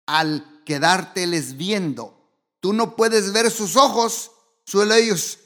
al 0.05 0.63
quedárteles 0.65 1.57
viendo. 1.57 2.17
Tú 2.61 2.73
no 2.73 2.95
puedes 2.95 3.31
ver 3.31 3.51
sus 3.51 3.75
ojos, 3.75 4.31
solo 4.65 4.95
ellos, 4.95 5.39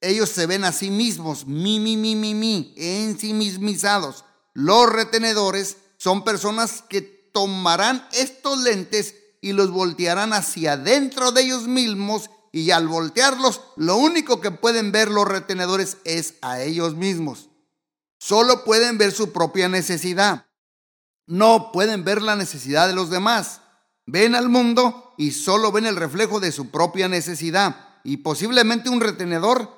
ellos 0.00 0.28
se 0.28 0.46
ven 0.46 0.64
a 0.64 0.72
sí 0.72 0.90
mismos, 0.90 1.46
mi, 1.46 1.80
mi, 1.80 1.96
mi, 1.96 2.14
mi, 2.14 2.34
mi, 2.34 2.74
ensimismizados. 2.76 4.24
Los 4.52 4.90
retenedores 4.90 5.78
son 5.96 6.24
personas 6.24 6.82
que 6.88 7.00
tomarán 7.00 8.06
estos 8.12 8.58
lentes 8.60 9.14
y 9.46 9.52
los 9.52 9.70
voltearán 9.70 10.32
hacia 10.32 10.76
dentro 10.76 11.30
de 11.30 11.42
ellos 11.42 11.68
mismos 11.68 12.30
y 12.50 12.72
al 12.72 12.88
voltearlos, 12.88 13.60
lo 13.76 13.96
único 13.96 14.40
que 14.40 14.50
pueden 14.50 14.90
ver 14.90 15.08
los 15.08 15.28
retenedores 15.28 15.98
es 16.04 16.34
a 16.42 16.60
ellos 16.62 16.96
mismos. 16.96 17.48
Solo 18.18 18.64
pueden 18.64 18.98
ver 18.98 19.12
su 19.12 19.32
propia 19.32 19.68
necesidad. 19.68 20.46
No 21.28 21.70
pueden 21.70 22.02
ver 22.02 22.22
la 22.22 22.34
necesidad 22.34 22.88
de 22.88 22.94
los 22.94 23.08
demás. 23.08 23.60
Ven 24.04 24.34
al 24.34 24.48
mundo 24.48 25.14
y 25.16 25.30
solo 25.30 25.70
ven 25.70 25.86
el 25.86 25.94
reflejo 25.94 26.40
de 26.40 26.50
su 26.50 26.72
propia 26.72 27.06
necesidad. 27.06 28.00
Y 28.02 28.16
posiblemente 28.16 28.90
un 28.90 29.00
retenedor 29.00 29.70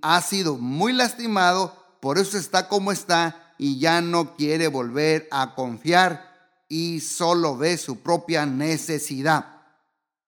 ha 0.00 0.22
sido 0.22 0.56
muy 0.56 0.94
lastimado, 0.94 1.76
por 2.00 2.16
eso 2.16 2.38
está 2.38 2.68
como 2.68 2.90
está 2.90 3.54
y 3.58 3.78
ya 3.80 4.00
no 4.00 4.34
quiere 4.34 4.68
volver 4.68 5.28
a 5.30 5.54
confiar 5.54 6.27
y 6.68 7.00
solo 7.00 7.56
ve 7.56 7.78
su 7.78 8.00
propia 8.00 8.46
necesidad. 8.46 9.62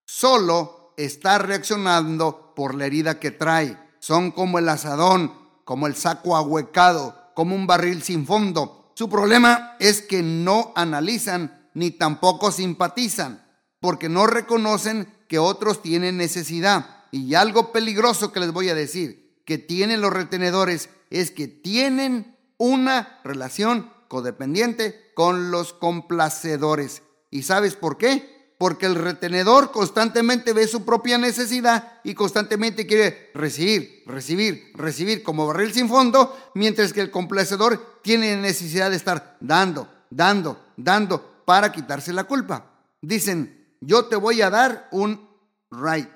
Solo 0.05 0.93
está 0.97 1.37
reaccionando 1.37 2.53
por 2.55 2.75
la 2.75 2.85
herida 2.85 3.19
que 3.19 3.31
trae. 3.31 3.77
Son 3.99 4.31
como 4.31 4.59
el 4.59 4.67
asadón, 4.67 5.33
como 5.63 5.87
el 5.87 5.95
saco 5.95 6.35
ahuecado, 6.35 7.31
como 7.35 7.55
un 7.55 7.67
barril 7.67 8.01
sin 8.01 8.25
fondo. 8.25 8.91
Su 8.95 9.09
problema 9.09 9.75
es 9.79 10.01
que 10.01 10.21
no 10.21 10.73
analizan 10.75 11.69
ni 11.73 11.91
tampoco 11.91 12.51
simpatizan, 12.51 13.45
porque 13.79 14.09
no 14.09 14.27
reconocen 14.27 15.07
que 15.27 15.39
otros 15.39 15.81
tienen 15.81 16.17
necesidad. 16.17 17.05
Y 17.11 17.35
algo 17.35 17.71
peligroso 17.71 18.31
que 18.31 18.39
les 18.39 18.51
voy 18.51 18.69
a 18.69 18.75
decir, 18.75 19.41
que 19.45 19.57
tienen 19.57 20.01
los 20.01 20.11
retenedores, 20.11 20.89
es 21.09 21.31
que 21.31 21.47
tienen 21.47 22.37
una 22.57 23.19
relación 23.23 23.91
codependiente 24.11 25.13
con 25.13 25.51
los 25.51 25.71
complacedores. 25.71 27.01
¿Y 27.29 27.43
sabes 27.43 27.77
por 27.77 27.97
qué? 27.97 28.41
porque 28.57 28.85
el 28.85 28.93
retenedor 28.93 29.71
constantemente 29.71 30.53
ve 30.53 30.67
su 30.67 30.85
propia 30.85 31.17
necesidad 31.17 31.99
y 32.03 32.13
constantemente 32.13 32.85
quiere 32.85 33.31
recibir, 33.33 34.03
recibir, 34.05 34.71
recibir 34.75 35.23
como 35.23 35.47
barril 35.47 35.73
sin 35.73 35.89
fondo, 35.89 36.37
mientras 36.53 36.93
que 36.93 37.01
el 37.01 37.09
complacedor 37.09 38.01
tiene 38.03 38.35
necesidad 38.35 38.91
de 38.91 38.97
estar 38.97 39.35
dando, 39.39 39.89
dando, 40.11 40.63
dando 40.77 41.41
para 41.43 41.71
quitarse 41.71 42.13
la 42.13 42.25
culpa. 42.25 42.69
Dicen, 43.01 43.75
yo 43.81 44.05
te 44.05 44.15
voy 44.15 44.43
a 44.43 44.51
dar 44.51 44.89
un 44.91 45.27
right, 45.71 46.09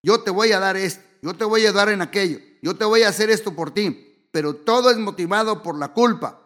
yo 0.00 0.20
te 0.20 0.30
voy 0.30 0.52
a 0.52 0.60
dar 0.60 0.76
esto, 0.76 1.02
yo 1.22 1.34
te 1.34 1.44
voy 1.44 1.66
a 1.66 1.72
dar 1.72 1.88
en 1.88 2.02
aquello, 2.02 2.38
yo 2.62 2.76
te 2.76 2.84
voy 2.84 3.02
a 3.02 3.08
hacer 3.08 3.30
esto 3.30 3.52
por 3.52 3.72
ti, 3.72 4.28
pero 4.30 4.54
todo 4.54 4.92
es 4.92 4.98
motivado 4.98 5.60
por 5.60 5.76
la 5.76 5.88
culpa. 5.88 6.43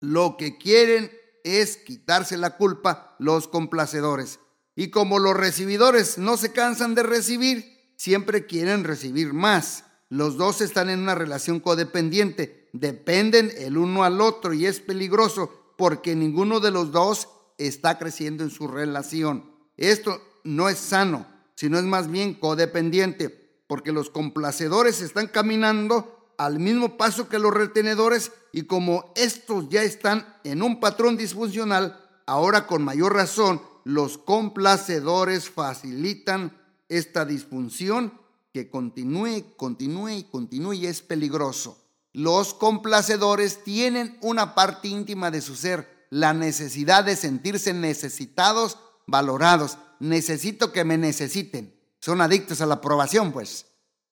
Lo 0.00 0.36
que 0.36 0.58
quieren 0.58 1.10
es 1.44 1.76
quitarse 1.76 2.36
la 2.36 2.56
culpa 2.56 3.16
los 3.18 3.48
complacedores. 3.48 4.40
Y 4.76 4.90
como 4.90 5.18
los 5.18 5.36
recibidores 5.36 6.18
no 6.18 6.36
se 6.36 6.52
cansan 6.52 6.94
de 6.94 7.02
recibir, 7.02 7.92
siempre 7.96 8.46
quieren 8.46 8.84
recibir 8.84 9.32
más. 9.32 9.84
Los 10.08 10.36
dos 10.36 10.60
están 10.60 10.88
en 10.88 11.00
una 11.00 11.14
relación 11.14 11.60
codependiente, 11.60 12.68
dependen 12.72 13.52
el 13.58 13.76
uno 13.76 14.04
al 14.04 14.20
otro 14.20 14.54
y 14.54 14.66
es 14.66 14.80
peligroso 14.80 15.74
porque 15.76 16.14
ninguno 16.14 16.60
de 16.60 16.70
los 16.70 16.92
dos 16.92 17.28
está 17.58 17.98
creciendo 17.98 18.44
en 18.44 18.50
su 18.50 18.68
relación. 18.68 19.50
Esto 19.76 20.22
no 20.44 20.68
es 20.68 20.78
sano, 20.78 21.26
sino 21.54 21.78
es 21.78 21.84
más 21.84 22.10
bien 22.10 22.34
codependiente, 22.34 23.28
porque 23.66 23.92
los 23.92 24.10
complacedores 24.10 25.02
están 25.02 25.26
caminando 25.26 26.17
al 26.38 26.58
mismo 26.60 26.96
paso 26.96 27.28
que 27.28 27.38
los 27.38 27.52
retenedores 27.52 28.32
y 28.52 28.62
como 28.62 29.12
estos 29.16 29.68
ya 29.68 29.82
están 29.82 30.26
en 30.44 30.62
un 30.62 30.80
patrón 30.80 31.16
disfuncional, 31.16 32.00
ahora 32.26 32.66
con 32.66 32.82
mayor 32.82 33.14
razón 33.14 33.60
los 33.84 34.18
complacedores 34.18 35.50
facilitan 35.50 36.56
esta 36.88 37.24
disfunción 37.24 38.12
que 38.52 38.70
continúe, 38.70 39.56
continúe 39.56 40.10
y 40.10 40.24
continúe 40.24 40.74
y 40.74 40.86
es 40.86 41.02
peligroso. 41.02 41.78
Los 42.12 42.54
complacedores 42.54 43.62
tienen 43.64 44.18
una 44.22 44.54
parte 44.54 44.88
íntima 44.88 45.30
de 45.30 45.40
su 45.40 45.54
ser, 45.56 46.06
la 46.10 46.32
necesidad 46.34 47.04
de 47.04 47.16
sentirse 47.16 47.72
necesitados, 47.74 48.78
valorados. 49.06 49.78
Necesito 50.00 50.72
que 50.72 50.84
me 50.84 50.96
necesiten. 50.96 51.74
Son 52.00 52.20
adictos 52.20 52.60
a 52.60 52.66
la 52.66 52.74
aprobación, 52.74 53.32
pues. 53.32 53.66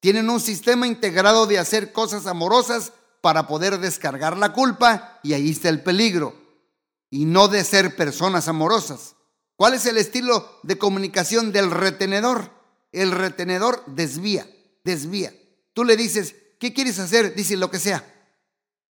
Tienen 0.06 0.30
un 0.30 0.38
sistema 0.38 0.86
integrado 0.86 1.48
de 1.48 1.58
hacer 1.58 1.90
cosas 1.90 2.28
amorosas 2.28 2.92
para 3.20 3.48
poder 3.48 3.80
descargar 3.80 4.38
la 4.38 4.52
culpa 4.52 5.18
y 5.24 5.32
ahí 5.32 5.50
está 5.50 5.68
el 5.68 5.82
peligro. 5.82 6.32
Y 7.10 7.24
no 7.24 7.48
de 7.48 7.64
ser 7.64 7.96
personas 7.96 8.46
amorosas. 8.46 9.16
¿Cuál 9.56 9.74
es 9.74 9.84
el 9.84 9.96
estilo 9.96 10.60
de 10.62 10.78
comunicación 10.78 11.50
del 11.50 11.72
retenedor? 11.72 12.52
El 12.92 13.10
retenedor 13.10 13.82
desvía, 13.88 14.48
desvía. 14.84 15.34
Tú 15.72 15.82
le 15.82 15.96
dices, 15.96 16.36
¿qué 16.60 16.72
quieres 16.72 17.00
hacer? 17.00 17.34
Dice 17.34 17.56
lo 17.56 17.68
que 17.68 17.80
sea. 17.80 18.04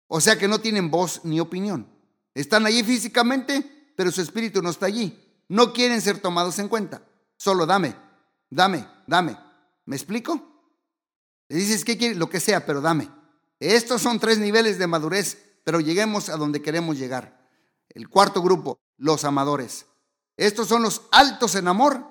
O 0.09 0.21
sea 0.21 0.37
que 0.37 0.49
no 0.49 0.59
tienen 0.59 0.91
voz 0.91 1.21
ni 1.23 1.39
opinión. 1.39 1.89
Están 2.35 2.67
allí 2.67 2.83
físicamente, 2.83 3.93
pero 3.97 4.11
su 4.11 4.23
espíritu 4.23 4.61
no 4.61 4.71
está 4.71 4.87
allí. 4.87 5.17
No 5.47 5.73
quieren 5.73 6.01
ser 6.01 6.19
tomados 6.19 6.59
en 6.59 6.67
cuenta. 6.67 7.01
Solo 7.37 7.65
dame, 7.65 7.95
dame, 8.51 8.89
dame. 9.07 9.39
¿Me 9.85 9.95
explico? 9.95 10.56
Le 11.49 11.57
dices, 11.57 11.85
¿qué 11.85 11.97
quieres? 11.97 12.17
Lo 12.17 12.29
que 12.29 12.41
sea, 12.41 12.67
pero 12.67 12.81
dame. 12.81 13.09
Estos 13.61 14.03
son 14.03 14.19
tres 14.19 14.39
niveles 14.39 14.79
de 14.79 14.87
madurez, 14.87 15.59
pero 15.65 15.81
lleguemos 15.81 16.29
a 16.29 16.37
donde 16.37 16.63
queremos 16.63 16.99
llegar. 16.99 17.49
El 17.89 18.09
cuarto 18.09 18.43
grupo, 18.43 18.79
los 18.99 19.25
amadores. 19.25 19.87
Estos 20.37 20.69
son 20.69 20.83
los 20.83 21.03
altos 21.13 21.55
en 21.55 21.69
amor. 21.69 22.05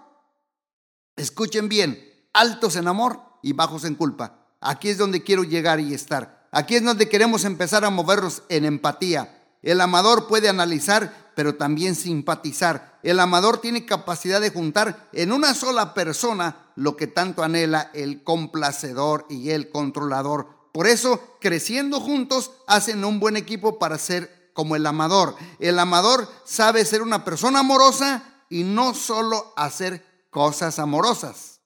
Escuchen 1.16 1.70
bien, 1.70 1.98
altos 2.34 2.76
en 2.76 2.88
amor 2.88 3.22
y 3.44 3.54
bajos 3.54 3.86
en 3.86 3.96
culpa. 3.96 4.48
Aquí 4.60 4.90
es 4.90 4.98
donde 4.98 5.24
quiero 5.24 5.44
llegar 5.44 5.80
y 5.80 5.94
estar. 5.94 6.48
Aquí 6.52 6.76
es 6.76 6.84
donde 6.84 7.10
queremos 7.10 7.44
empezar 7.46 7.86
a 7.86 7.90
movernos 7.90 8.44
en 8.50 8.66
empatía. 8.66 9.44
El 9.62 9.82
amador 9.82 10.28
puede 10.28 10.50
analizar, 10.50 11.25
pero 11.36 11.56
también 11.56 11.96
simpatizar. 11.96 13.00
El 13.04 13.20
amador 13.20 13.60
tiene 13.60 13.86
capacidad 13.86 14.42
de 14.42 14.50
juntar 14.50 15.10
en 15.12 15.32
una 15.32 15.54
sola 15.54 15.94
persona 15.94 16.72
lo 16.76 16.96
que 16.96 17.08
tanto 17.08 17.44
anhela 17.44 17.92
el 17.94 18.24
complacedor 18.24 19.26
y 19.30 19.52
el 19.52 19.70
controlador. 19.70 20.48
Por 20.74 20.88
eso, 20.88 21.38
creciendo 21.40 22.00
juntos, 22.00 22.52
hacen 22.68 23.06
un 23.06 23.20
buen 23.20 23.38
equipo 23.38 23.80
para 23.80 23.98
ser 23.98 24.52
como 24.54 24.76
el 24.76 24.86
amador. 24.86 25.36
El 25.60 25.80
amador 25.80 26.28
sabe 26.46 26.84
ser 26.86 27.02
una 27.02 27.24
persona 27.24 27.60
amorosa 27.60 28.24
y 28.50 28.64
no 28.64 28.94
solo 28.94 29.54
hacer 29.56 30.06
cosas 30.30 30.80
amorosas. 30.80 31.60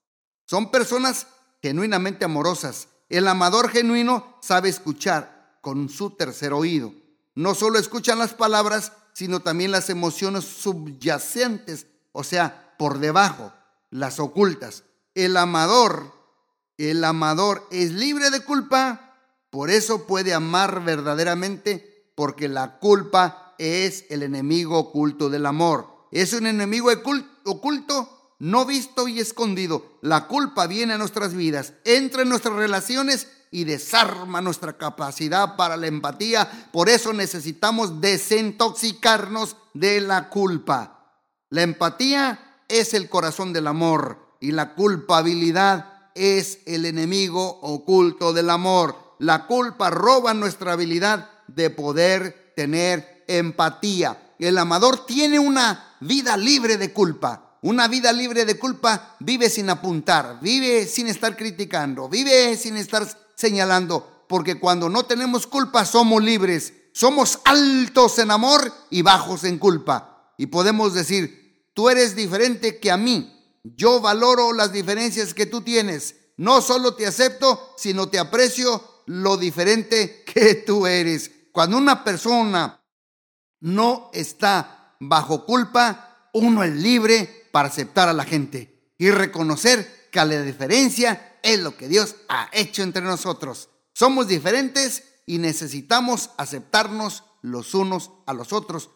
Son 0.44 0.70
personas 0.70 1.26
genuinamente 1.62 2.24
amorosas. 2.24 2.88
El 3.08 3.26
amador 3.28 3.68
genuino 3.70 4.36
sabe 4.40 4.68
escuchar 4.68 5.58
con 5.60 5.88
su 5.88 6.10
tercer 6.10 6.52
oído. 6.52 6.92
No 7.34 7.54
solo 7.54 7.78
escuchan 7.78 8.18
las 8.18 8.34
palabras, 8.34 8.92
sino 9.12 9.40
también 9.40 9.70
las 9.70 9.90
emociones 9.90 10.44
subyacentes, 10.44 11.86
o 12.12 12.24
sea, 12.24 12.74
por 12.78 12.98
debajo, 12.98 13.52
las 13.90 14.20
ocultas. 14.20 14.84
El 15.14 15.36
amador, 15.36 16.12
el 16.78 17.04
amador 17.04 17.66
es 17.70 17.92
libre 17.92 18.30
de 18.30 18.44
culpa, 18.44 19.16
por 19.50 19.70
eso 19.70 20.06
puede 20.06 20.32
amar 20.32 20.84
verdaderamente, 20.84 22.12
porque 22.14 22.48
la 22.48 22.78
culpa 22.78 23.54
es 23.58 24.06
el 24.08 24.22
enemigo 24.22 24.78
oculto 24.78 25.28
del 25.28 25.46
amor. 25.46 26.08
Es 26.12 26.32
un 26.32 26.46
enemigo 26.46 26.90
oculto, 27.44 28.34
no 28.38 28.64
visto 28.64 29.08
y 29.08 29.20
escondido. 29.20 29.98
La 30.00 30.26
culpa 30.26 30.66
viene 30.66 30.94
a 30.94 30.98
nuestras 30.98 31.34
vidas, 31.34 31.74
entra 31.84 32.22
en 32.22 32.28
nuestras 32.28 32.54
relaciones 32.54 33.28
y 33.50 33.64
desarma 33.64 34.40
nuestra 34.40 34.76
capacidad 34.76 35.56
para 35.56 35.76
la 35.76 35.88
empatía. 35.88 36.68
Por 36.72 36.88
eso 36.88 37.12
necesitamos 37.12 38.00
desintoxicarnos 38.00 39.56
de 39.74 40.00
la 40.00 40.28
culpa. 40.28 41.16
La 41.48 41.62
empatía 41.62 42.62
es 42.68 42.94
el 42.94 43.08
corazón 43.08 43.52
del 43.52 43.66
amor 43.66 44.36
y 44.40 44.52
la 44.52 44.74
culpabilidad 44.74 46.10
es 46.14 46.60
el 46.66 46.86
enemigo 46.86 47.58
oculto 47.62 48.32
del 48.32 48.50
amor. 48.50 49.16
La 49.18 49.46
culpa 49.46 49.90
roba 49.90 50.32
nuestra 50.32 50.72
habilidad 50.72 51.28
de 51.48 51.70
poder 51.70 52.52
tener 52.56 53.24
empatía. 53.26 54.34
El 54.38 54.58
amador 54.58 55.06
tiene 55.06 55.38
una 55.38 55.96
vida 56.00 56.36
libre 56.36 56.76
de 56.76 56.92
culpa. 56.92 57.58
Una 57.62 57.88
vida 57.88 58.10
libre 58.12 58.46
de 58.46 58.58
culpa 58.58 59.16
vive 59.20 59.50
sin 59.50 59.68
apuntar, 59.68 60.38
vive 60.40 60.86
sin 60.86 61.08
estar 61.08 61.36
criticando, 61.36 62.08
vive 62.08 62.56
sin 62.56 62.78
estar 62.78 63.06
señalando, 63.40 64.24
porque 64.28 64.60
cuando 64.60 64.88
no 64.88 65.04
tenemos 65.04 65.46
culpa 65.46 65.84
somos 65.84 66.22
libres, 66.22 66.74
somos 66.92 67.40
altos 67.44 68.18
en 68.18 68.30
amor 68.30 68.72
y 68.90 69.02
bajos 69.02 69.44
en 69.44 69.58
culpa. 69.58 70.32
Y 70.36 70.46
podemos 70.46 70.94
decir, 70.94 71.70
tú 71.74 71.88
eres 71.88 72.14
diferente 72.14 72.78
que 72.78 72.90
a 72.90 72.96
mí, 72.96 73.36
yo 73.64 74.00
valoro 74.00 74.52
las 74.52 74.72
diferencias 74.72 75.34
que 75.34 75.46
tú 75.46 75.62
tienes. 75.62 76.16
No 76.36 76.62
solo 76.62 76.94
te 76.94 77.06
acepto, 77.06 77.74
sino 77.76 78.08
te 78.08 78.18
aprecio 78.18 79.02
lo 79.06 79.36
diferente 79.36 80.24
que 80.24 80.54
tú 80.54 80.86
eres. 80.86 81.30
Cuando 81.52 81.76
una 81.76 82.04
persona 82.04 82.82
no 83.60 84.10
está 84.14 84.96
bajo 85.00 85.44
culpa, 85.44 86.28
uno 86.32 86.62
es 86.62 86.74
libre 86.74 87.48
para 87.52 87.68
aceptar 87.68 88.08
a 88.08 88.14
la 88.14 88.24
gente 88.24 88.92
y 88.96 89.10
reconocer 89.10 90.08
que 90.10 90.24
la 90.24 90.42
diferencia 90.42 91.29
es 91.42 91.60
lo 91.60 91.76
que 91.76 91.88
Dios 91.88 92.16
ha 92.28 92.48
hecho 92.52 92.82
entre 92.82 93.02
nosotros. 93.02 93.68
Somos 93.92 94.28
diferentes 94.28 95.04
y 95.26 95.38
necesitamos 95.38 96.30
aceptarnos 96.36 97.24
los 97.42 97.74
unos 97.74 98.10
a 98.26 98.32
los 98.32 98.52
otros. 98.52 98.90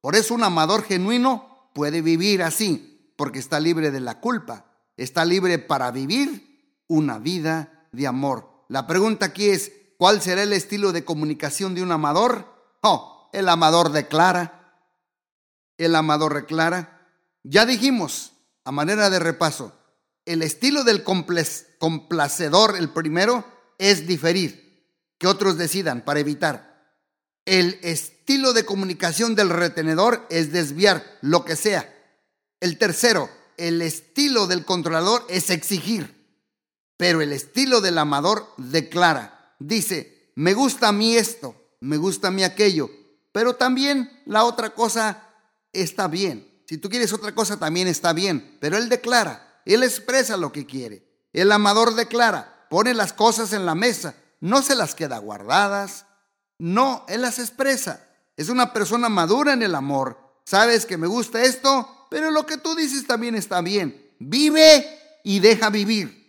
Por 0.00 0.16
eso 0.16 0.34
un 0.34 0.44
amador 0.44 0.82
genuino 0.82 1.70
puede 1.74 2.02
vivir 2.02 2.42
así, 2.42 3.12
porque 3.16 3.38
está 3.38 3.60
libre 3.60 3.90
de 3.90 4.00
la 4.00 4.20
culpa, 4.20 4.66
está 4.96 5.24
libre 5.24 5.58
para 5.58 5.90
vivir 5.90 6.82
una 6.88 7.18
vida 7.18 7.88
de 7.92 8.06
amor. 8.06 8.64
La 8.68 8.86
pregunta 8.86 9.26
aquí 9.26 9.48
es, 9.48 9.72
¿cuál 9.98 10.22
será 10.22 10.42
el 10.42 10.52
estilo 10.52 10.92
de 10.92 11.04
comunicación 11.04 11.74
de 11.74 11.82
un 11.82 11.92
amador? 11.92 12.46
Oh, 12.82 13.28
el 13.32 13.48
amador 13.48 13.90
declara. 13.90 14.80
El 15.78 15.94
amador 15.94 16.34
declara. 16.34 17.08
Ya 17.42 17.66
dijimos, 17.66 18.32
a 18.64 18.72
manera 18.72 19.10
de 19.10 19.18
repaso, 19.18 19.72
el 20.26 20.42
estilo 20.42 20.84
del 20.84 21.02
complacedor, 21.02 22.76
el 22.76 22.90
primero, 22.90 23.44
es 23.78 24.06
diferir, 24.06 24.92
que 25.18 25.26
otros 25.28 25.56
decidan 25.56 26.04
para 26.04 26.20
evitar. 26.20 26.76
El 27.44 27.78
estilo 27.82 28.52
de 28.52 28.66
comunicación 28.66 29.36
del 29.36 29.50
retenedor 29.50 30.26
es 30.28 30.52
desviar 30.52 31.04
lo 31.22 31.44
que 31.44 31.54
sea. 31.54 31.92
El 32.60 32.76
tercero, 32.76 33.30
el 33.56 33.80
estilo 33.82 34.48
del 34.48 34.64
controlador 34.64 35.24
es 35.28 35.50
exigir. 35.50 36.16
Pero 36.96 37.20
el 37.20 37.32
estilo 37.32 37.80
del 37.80 37.98
amador 37.98 38.52
declara, 38.56 39.54
dice, 39.60 40.32
me 40.34 40.54
gusta 40.54 40.88
a 40.88 40.92
mí 40.92 41.16
esto, 41.16 41.54
me 41.80 41.98
gusta 41.98 42.28
a 42.28 42.30
mí 42.30 42.42
aquello, 42.42 42.90
pero 43.32 43.54
también 43.54 44.22
la 44.24 44.44
otra 44.44 44.70
cosa 44.70 45.22
está 45.72 46.08
bien. 46.08 46.62
Si 46.66 46.78
tú 46.78 46.88
quieres 46.88 47.12
otra 47.12 47.34
cosa 47.34 47.58
también 47.58 47.86
está 47.86 48.12
bien, 48.12 48.56
pero 48.60 48.76
él 48.76 48.88
declara, 48.88 49.55
él 49.74 49.82
expresa 49.82 50.36
lo 50.36 50.52
que 50.52 50.66
quiere. 50.66 51.06
El 51.32 51.52
amador 51.52 51.94
declara, 51.94 52.66
pone 52.70 52.94
las 52.94 53.12
cosas 53.12 53.52
en 53.52 53.66
la 53.66 53.74
mesa, 53.74 54.14
no 54.40 54.62
se 54.62 54.74
las 54.74 54.94
queda 54.94 55.18
guardadas, 55.18 56.06
no, 56.58 57.04
él 57.08 57.22
las 57.22 57.38
expresa. 57.38 58.06
Es 58.36 58.48
una 58.48 58.72
persona 58.72 59.08
madura 59.08 59.52
en 59.52 59.62
el 59.62 59.74
amor. 59.74 60.18
Sabes 60.44 60.86
que 60.86 60.96
me 60.96 61.06
gusta 61.06 61.42
esto, 61.42 62.06
pero 62.10 62.30
lo 62.30 62.46
que 62.46 62.58
tú 62.58 62.74
dices 62.74 63.06
también 63.06 63.34
está 63.34 63.60
bien. 63.60 64.14
Vive 64.18 65.20
y 65.24 65.40
deja 65.40 65.70
vivir. 65.70 66.26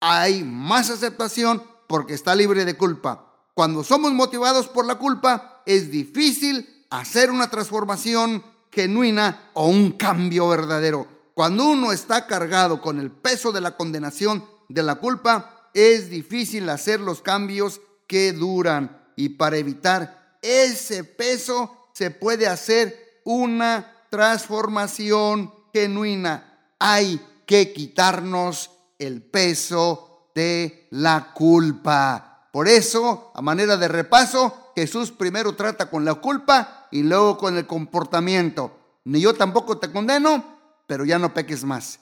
Hay 0.00 0.42
más 0.42 0.90
aceptación 0.90 1.62
porque 1.86 2.14
está 2.14 2.34
libre 2.34 2.64
de 2.64 2.76
culpa. 2.76 3.46
Cuando 3.54 3.84
somos 3.84 4.12
motivados 4.12 4.66
por 4.66 4.84
la 4.84 4.96
culpa, 4.96 5.62
es 5.64 5.90
difícil 5.90 6.86
hacer 6.90 7.30
una 7.30 7.48
transformación 7.48 8.44
genuina 8.70 9.50
o 9.54 9.68
un 9.68 9.92
cambio 9.92 10.48
verdadero. 10.48 11.06
Cuando 11.34 11.66
uno 11.66 11.92
está 11.92 12.26
cargado 12.26 12.80
con 12.80 13.00
el 13.00 13.10
peso 13.10 13.50
de 13.50 13.60
la 13.60 13.76
condenación 13.76 14.44
de 14.68 14.84
la 14.84 14.94
culpa, 14.94 15.68
es 15.74 16.08
difícil 16.08 16.68
hacer 16.70 17.00
los 17.00 17.20
cambios 17.20 17.80
que 18.06 18.32
duran 18.32 19.04
y 19.16 19.30
para 19.30 19.56
evitar 19.56 20.38
ese 20.40 21.04
peso 21.04 21.88
se 21.92 22.10
puede 22.10 22.46
hacer 22.46 23.20
una 23.24 24.06
transformación 24.10 25.52
genuina. 25.72 26.72
Hay 26.78 27.20
que 27.46 27.72
quitarnos 27.72 28.70
el 28.98 29.22
peso 29.22 30.28
de 30.34 30.86
la 30.90 31.32
culpa. 31.34 32.48
Por 32.52 32.68
eso, 32.68 33.32
a 33.34 33.42
manera 33.42 33.76
de 33.76 33.88
repaso, 33.88 34.70
Jesús 34.76 35.10
primero 35.10 35.54
trata 35.56 35.90
con 35.90 36.04
la 36.04 36.14
culpa 36.14 36.86
y 36.92 37.02
luego 37.02 37.38
con 37.38 37.56
el 37.56 37.66
comportamiento. 37.66 38.78
Ni 39.04 39.20
yo 39.20 39.34
tampoco 39.34 39.78
te 39.78 39.90
condeno, 39.90 40.53
pero 40.86 41.04
ya 41.04 41.18
no 41.18 41.34
peques 41.34 41.64
más. 41.64 42.00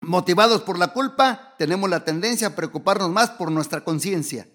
Motivados 0.00 0.62
por 0.62 0.78
la 0.78 0.88
culpa, 0.88 1.54
tenemos 1.58 1.88
la 1.88 2.04
tendencia 2.04 2.48
a 2.48 2.56
preocuparnos 2.56 3.10
más 3.10 3.30
por 3.30 3.50
nuestra 3.50 3.84
conciencia. 3.84 4.48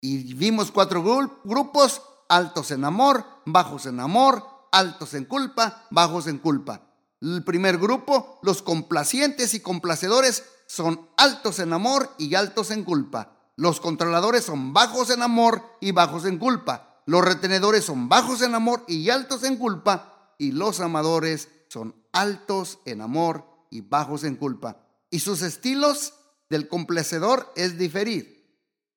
Y 0.00 0.34
vimos 0.34 0.70
cuatro 0.70 1.02
grupos, 1.44 2.02
altos 2.28 2.70
en 2.70 2.84
amor, 2.84 3.24
bajos 3.44 3.86
en 3.86 4.00
amor, 4.00 4.44
altos 4.72 5.14
en 5.14 5.24
culpa, 5.24 5.86
bajos 5.90 6.26
en 6.26 6.38
culpa. 6.38 6.82
El 7.20 7.42
primer 7.44 7.78
grupo, 7.78 8.38
los 8.42 8.62
complacientes 8.62 9.54
y 9.54 9.60
complacedores, 9.60 10.44
son 10.66 11.08
altos 11.16 11.58
en 11.58 11.72
amor 11.72 12.14
y 12.18 12.34
altos 12.34 12.70
en 12.70 12.84
culpa. 12.84 13.32
Los 13.56 13.80
controladores 13.80 14.44
son 14.44 14.72
bajos 14.72 15.10
en 15.10 15.22
amor 15.22 15.62
y 15.80 15.90
bajos 15.90 16.24
en 16.26 16.38
culpa. 16.38 17.02
Los 17.06 17.24
retenedores 17.24 17.84
son 17.84 18.08
bajos 18.08 18.42
en 18.42 18.54
amor 18.54 18.84
y 18.86 19.10
altos 19.10 19.42
en 19.42 19.56
culpa. 19.56 20.34
Y 20.38 20.52
los 20.52 20.78
amadores 20.80 21.48
son 21.68 21.94
altos 22.20 22.80
en 22.84 23.00
amor 23.00 23.44
y 23.70 23.80
bajos 23.80 24.24
en 24.24 24.36
culpa. 24.36 24.84
Y 25.10 25.20
sus 25.20 25.42
estilos 25.42 26.14
del 26.50 26.68
complacedor 26.68 27.52
es 27.56 27.78
diferir. 27.78 28.38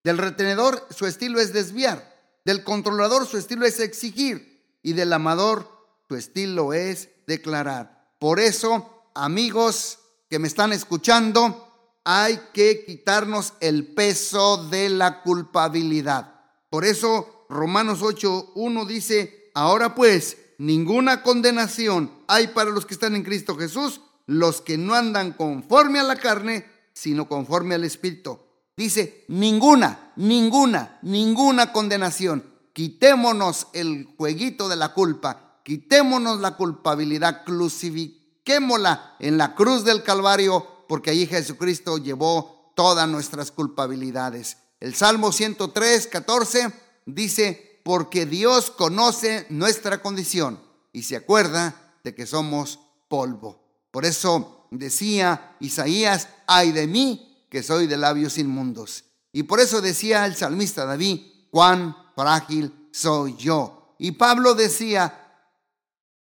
Del 0.04 0.18
retenedor 0.18 0.88
su 0.90 1.06
estilo 1.06 1.40
es 1.40 1.54
desviar. 1.54 2.12
Del 2.46 2.64
controlador 2.64 3.28
su 3.28 3.38
estilo 3.38 3.66
es 3.66 3.80
exigir. 3.80 4.80
Y 4.82 4.94
del 4.94 5.14
amador 5.14 5.70
su 6.08 6.16
estilo 6.16 6.74
es 6.74 7.10
declarar. 7.28 8.16
Por 8.20 8.40
eso, 8.40 9.10
amigos 9.14 10.00
que 10.30 10.40
me 10.40 10.48
están 10.48 10.74
escuchando, 10.74 11.68
hay 12.04 12.40
que 12.54 12.84
quitarnos 12.86 13.54
el 13.60 13.94
peso 13.94 14.68
de 14.70 14.90
la 14.90 15.22
culpabilidad. 15.22 16.42
Por 16.70 16.86
eso 16.86 17.46
Romanos 17.50 18.02
8.1 18.02 18.88
dice, 18.88 19.52
ahora 19.54 19.94
pues, 19.94 20.38
ninguna 20.58 21.22
condenación 21.22 22.21
hay 22.32 22.48
para 22.48 22.70
los 22.70 22.86
que 22.86 22.94
están 22.94 23.14
en 23.16 23.24
Cristo 23.24 23.58
Jesús, 23.58 24.00
los 24.26 24.62
que 24.62 24.78
no 24.78 24.94
andan 24.94 25.34
conforme 25.34 26.00
a 26.00 26.04
la 26.04 26.16
carne, 26.16 26.66
sino 26.94 27.28
conforme 27.28 27.76
al 27.76 27.84
Espíritu. 27.84 28.40
Dice, 28.78 29.26
ninguna, 29.28 30.14
ninguna, 30.16 30.98
ninguna 31.02 31.74
condenación. 31.74 32.50
Quitémonos 32.72 33.68
el 33.74 34.08
jueguito 34.18 34.70
de 34.70 34.78
la 34.78 34.94
culpa, 34.94 35.60
quitémonos 35.66 36.40
la 36.40 36.56
culpabilidad, 36.56 37.44
crucifiquémosla 37.44 39.18
en 39.20 39.38
la 39.38 39.54
cruz 39.54 39.84
del 39.84 40.02
Calvario, 40.02 40.86
porque 40.88 41.10
allí 41.10 41.28
Jesucristo 41.28 41.98
llevó 41.98 42.72
todas 42.78 43.10
nuestras 43.10 43.52
culpabilidades. 43.52 44.56
El 44.80 44.96
Salmo 44.96 45.34
103, 45.34 46.08
14 46.08 46.72
dice, 47.06 47.82
porque 47.84 48.26
Dios 48.26 48.72
conoce 48.72 49.48
nuestra 49.50 50.02
condición 50.02 50.62
y 50.94 51.04
se 51.04 51.18
acuerda 51.18 51.81
de 52.04 52.16
que 52.16 52.26
somos 52.26 52.80
polvo. 53.08 53.62
Por 53.92 54.06
eso 54.06 54.68
decía 54.72 55.58
Isaías, 55.60 56.30
ay 56.48 56.72
de 56.72 56.88
mí 56.88 57.46
que 57.50 57.64
soy 57.64 57.88
de 57.88 57.98
labios 57.98 58.38
inmundos. 58.38 59.06
Y 59.34 59.44
por 59.44 59.60
eso 59.60 59.82
decía 59.82 60.26
el 60.26 60.36
salmista 60.36 60.86
David, 60.86 61.22
cuán 61.50 61.96
frágil 62.16 62.90
soy 62.92 63.36
yo. 63.36 63.96
Y 64.00 64.14
Pablo 64.14 64.56
decía, 64.56 65.22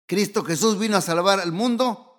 Cristo 0.07 0.45
Jesús 0.45 0.79
vino 0.79 0.97
a 0.97 1.01
salvar 1.01 1.41
al 1.41 1.53
mundo 1.53 2.13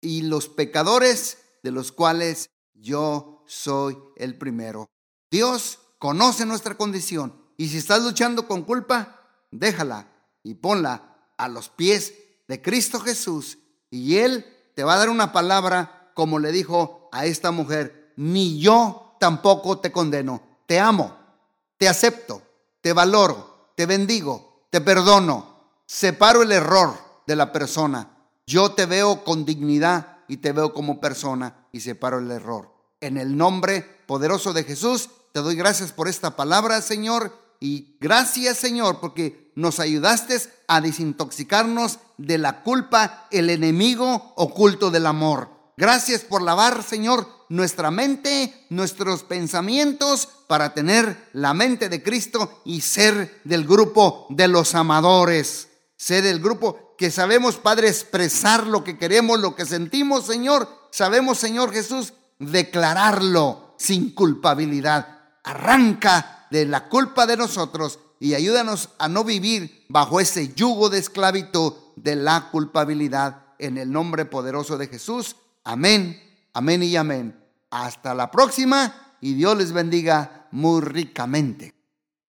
y 0.00 0.22
los 0.22 0.48
pecadores 0.48 1.38
de 1.62 1.70
los 1.70 1.92
cuales 1.92 2.50
yo 2.74 3.44
soy 3.46 3.98
el 4.16 4.38
primero. 4.38 4.88
Dios 5.30 5.80
conoce 5.98 6.46
nuestra 6.46 6.76
condición 6.76 7.34
y 7.56 7.68
si 7.68 7.78
estás 7.78 8.02
luchando 8.02 8.46
con 8.46 8.62
culpa, 8.62 9.20
déjala 9.50 10.08
y 10.42 10.54
ponla 10.54 11.32
a 11.36 11.48
los 11.48 11.68
pies 11.68 12.14
de 12.48 12.62
Cristo 12.62 13.00
Jesús 13.00 13.58
y 13.90 14.16
Él 14.16 14.44
te 14.74 14.84
va 14.84 14.94
a 14.94 14.98
dar 14.98 15.08
una 15.08 15.32
palabra 15.32 16.10
como 16.14 16.38
le 16.38 16.52
dijo 16.52 17.08
a 17.12 17.26
esta 17.26 17.50
mujer, 17.50 18.12
ni 18.16 18.60
yo 18.60 19.16
tampoco 19.20 19.78
te 19.78 19.92
condeno. 19.92 20.42
Te 20.66 20.80
amo, 20.80 21.16
te 21.76 21.88
acepto, 21.88 22.42
te 22.80 22.92
valoro, 22.92 23.72
te 23.76 23.86
bendigo, 23.86 24.66
te 24.70 24.80
perdono. 24.80 25.54
Separo 25.86 26.42
el 26.42 26.52
error 26.52 26.94
de 27.26 27.36
la 27.36 27.52
persona. 27.52 28.10
Yo 28.46 28.72
te 28.72 28.86
veo 28.86 29.24
con 29.24 29.44
dignidad 29.44 30.18
y 30.28 30.38
te 30.38 30.52
veo 30.52 30.72
como 30.72 31.00
persona 31.00 31.66
y 31.72 31.80
separo 31.80 32.18
el 32.18 32.30
error. 32.30 32.72
En 33.00 33.16
el 33.16 33.36
nombre 33.36 33.82
poderoso 34.06 34.52
de 34.52 34.64
Jesús, 34.64 35.10
te 35.32 35.40
doy 35.40 35.56
gracias 35.56 35.92
por 35.92 36.08
esta 36.08 36.36
palabra, 36.36 36.80
Señor. 36.80 37.43
Y 37.60 37.96
gracias, 38.00 38.58
Señor, 38.58 39.00
porque 39.00 39.52
nos 39.54 39.80
ayudaste 39.80 40.38
a 40.68 40.80
desintoxicarnos 40.80 41.98
de 42.18 42.38
la 42.38 42.62
culpa, 42.62 43.26
el 43.30 43.50
enemigo 43.50 44.32
oculto 44.36 44.90
del 44.90 45.06
amor. 45.06 45.50
Gracias 45.76 46.22
por 46.22 46.42
lavar, 46.42 46.82
Señor, 46.82 47.28
nuestra 47.48 47.90
mente, 47.90 48.66
nuestros 48.70 49.24
pensamientos, 49.24 50.28
para 50.46 50.72
tener 50.72 51.28
la 51.32 51.52
mente 51.52 51.88
de 51.88 52.02
Cristo 52.02 52.60
y 52.64 52.80
ser 52.80 53.40
del 53.44 53.66
grupo 53.66 54.26
de 54.30 54.48
los 54.48 54.74
amadores. 54.74 55.68
Ser 55.96 56.22
del 56.24 56.40
grupo 56.40 56.94
que 56.96 57.10
sabemos, 57.10 57.56
Padre, 57.56 57.88
expresar 57.88 58.66
lo 58.66 58.84
que 58.84 58.98
queremos, 58.98 59.40
lo 59.40 59.56
que 59.56 59.66
sentimos, 59.66 60.26
Señor. 60.26 60.68
Sabemos, 60.90 61.38
Señor 61.38 61.72
Jesús, 61.72 62.12
declararlo 62.38 63.74
sin 63.78 64.14
culpabilidad. 64.14 65.08
Arranca 65.42 66.33
de 66.50 66.66
la 66.66 66.88
culpa 66.88 67.26
de 67.26 67.36
nosotros 67.36 67.98
y 68.20 68.34
ayúdanos 68.34 68.90
a 68.98 69.08
no 69.08 69.24
vivir 69.24 69.84
bajo 69.88 70.20
ese 70.20 70.54
yugo 70.54 70.88
de 70.88 70.98
esclavitud 70.98 71.74
de 71.96 72.16
la 72.16 72.50
culpabilidad. 72.50 73.42
En 73.58 73.78
el 73.78 73.92
nombre 73.92 74.24
poderoso 74.24 74.78
de 74.78 74.88
Jesús. 74.88 75.36
Amén, 75.62 76.20
amén 76.52 76.82
y 76.82 76.96
amén. 76.96 77.38
Hasta 77.70 78.14
la 78.14 78.30
próxima 78.30 79.16
y 79.20 79.34
Dios 79.34 79.56
les 79.56 79.72
bendiga 79.72 80.48
muy 80.50 80.80
ricamente. 80.80 81.73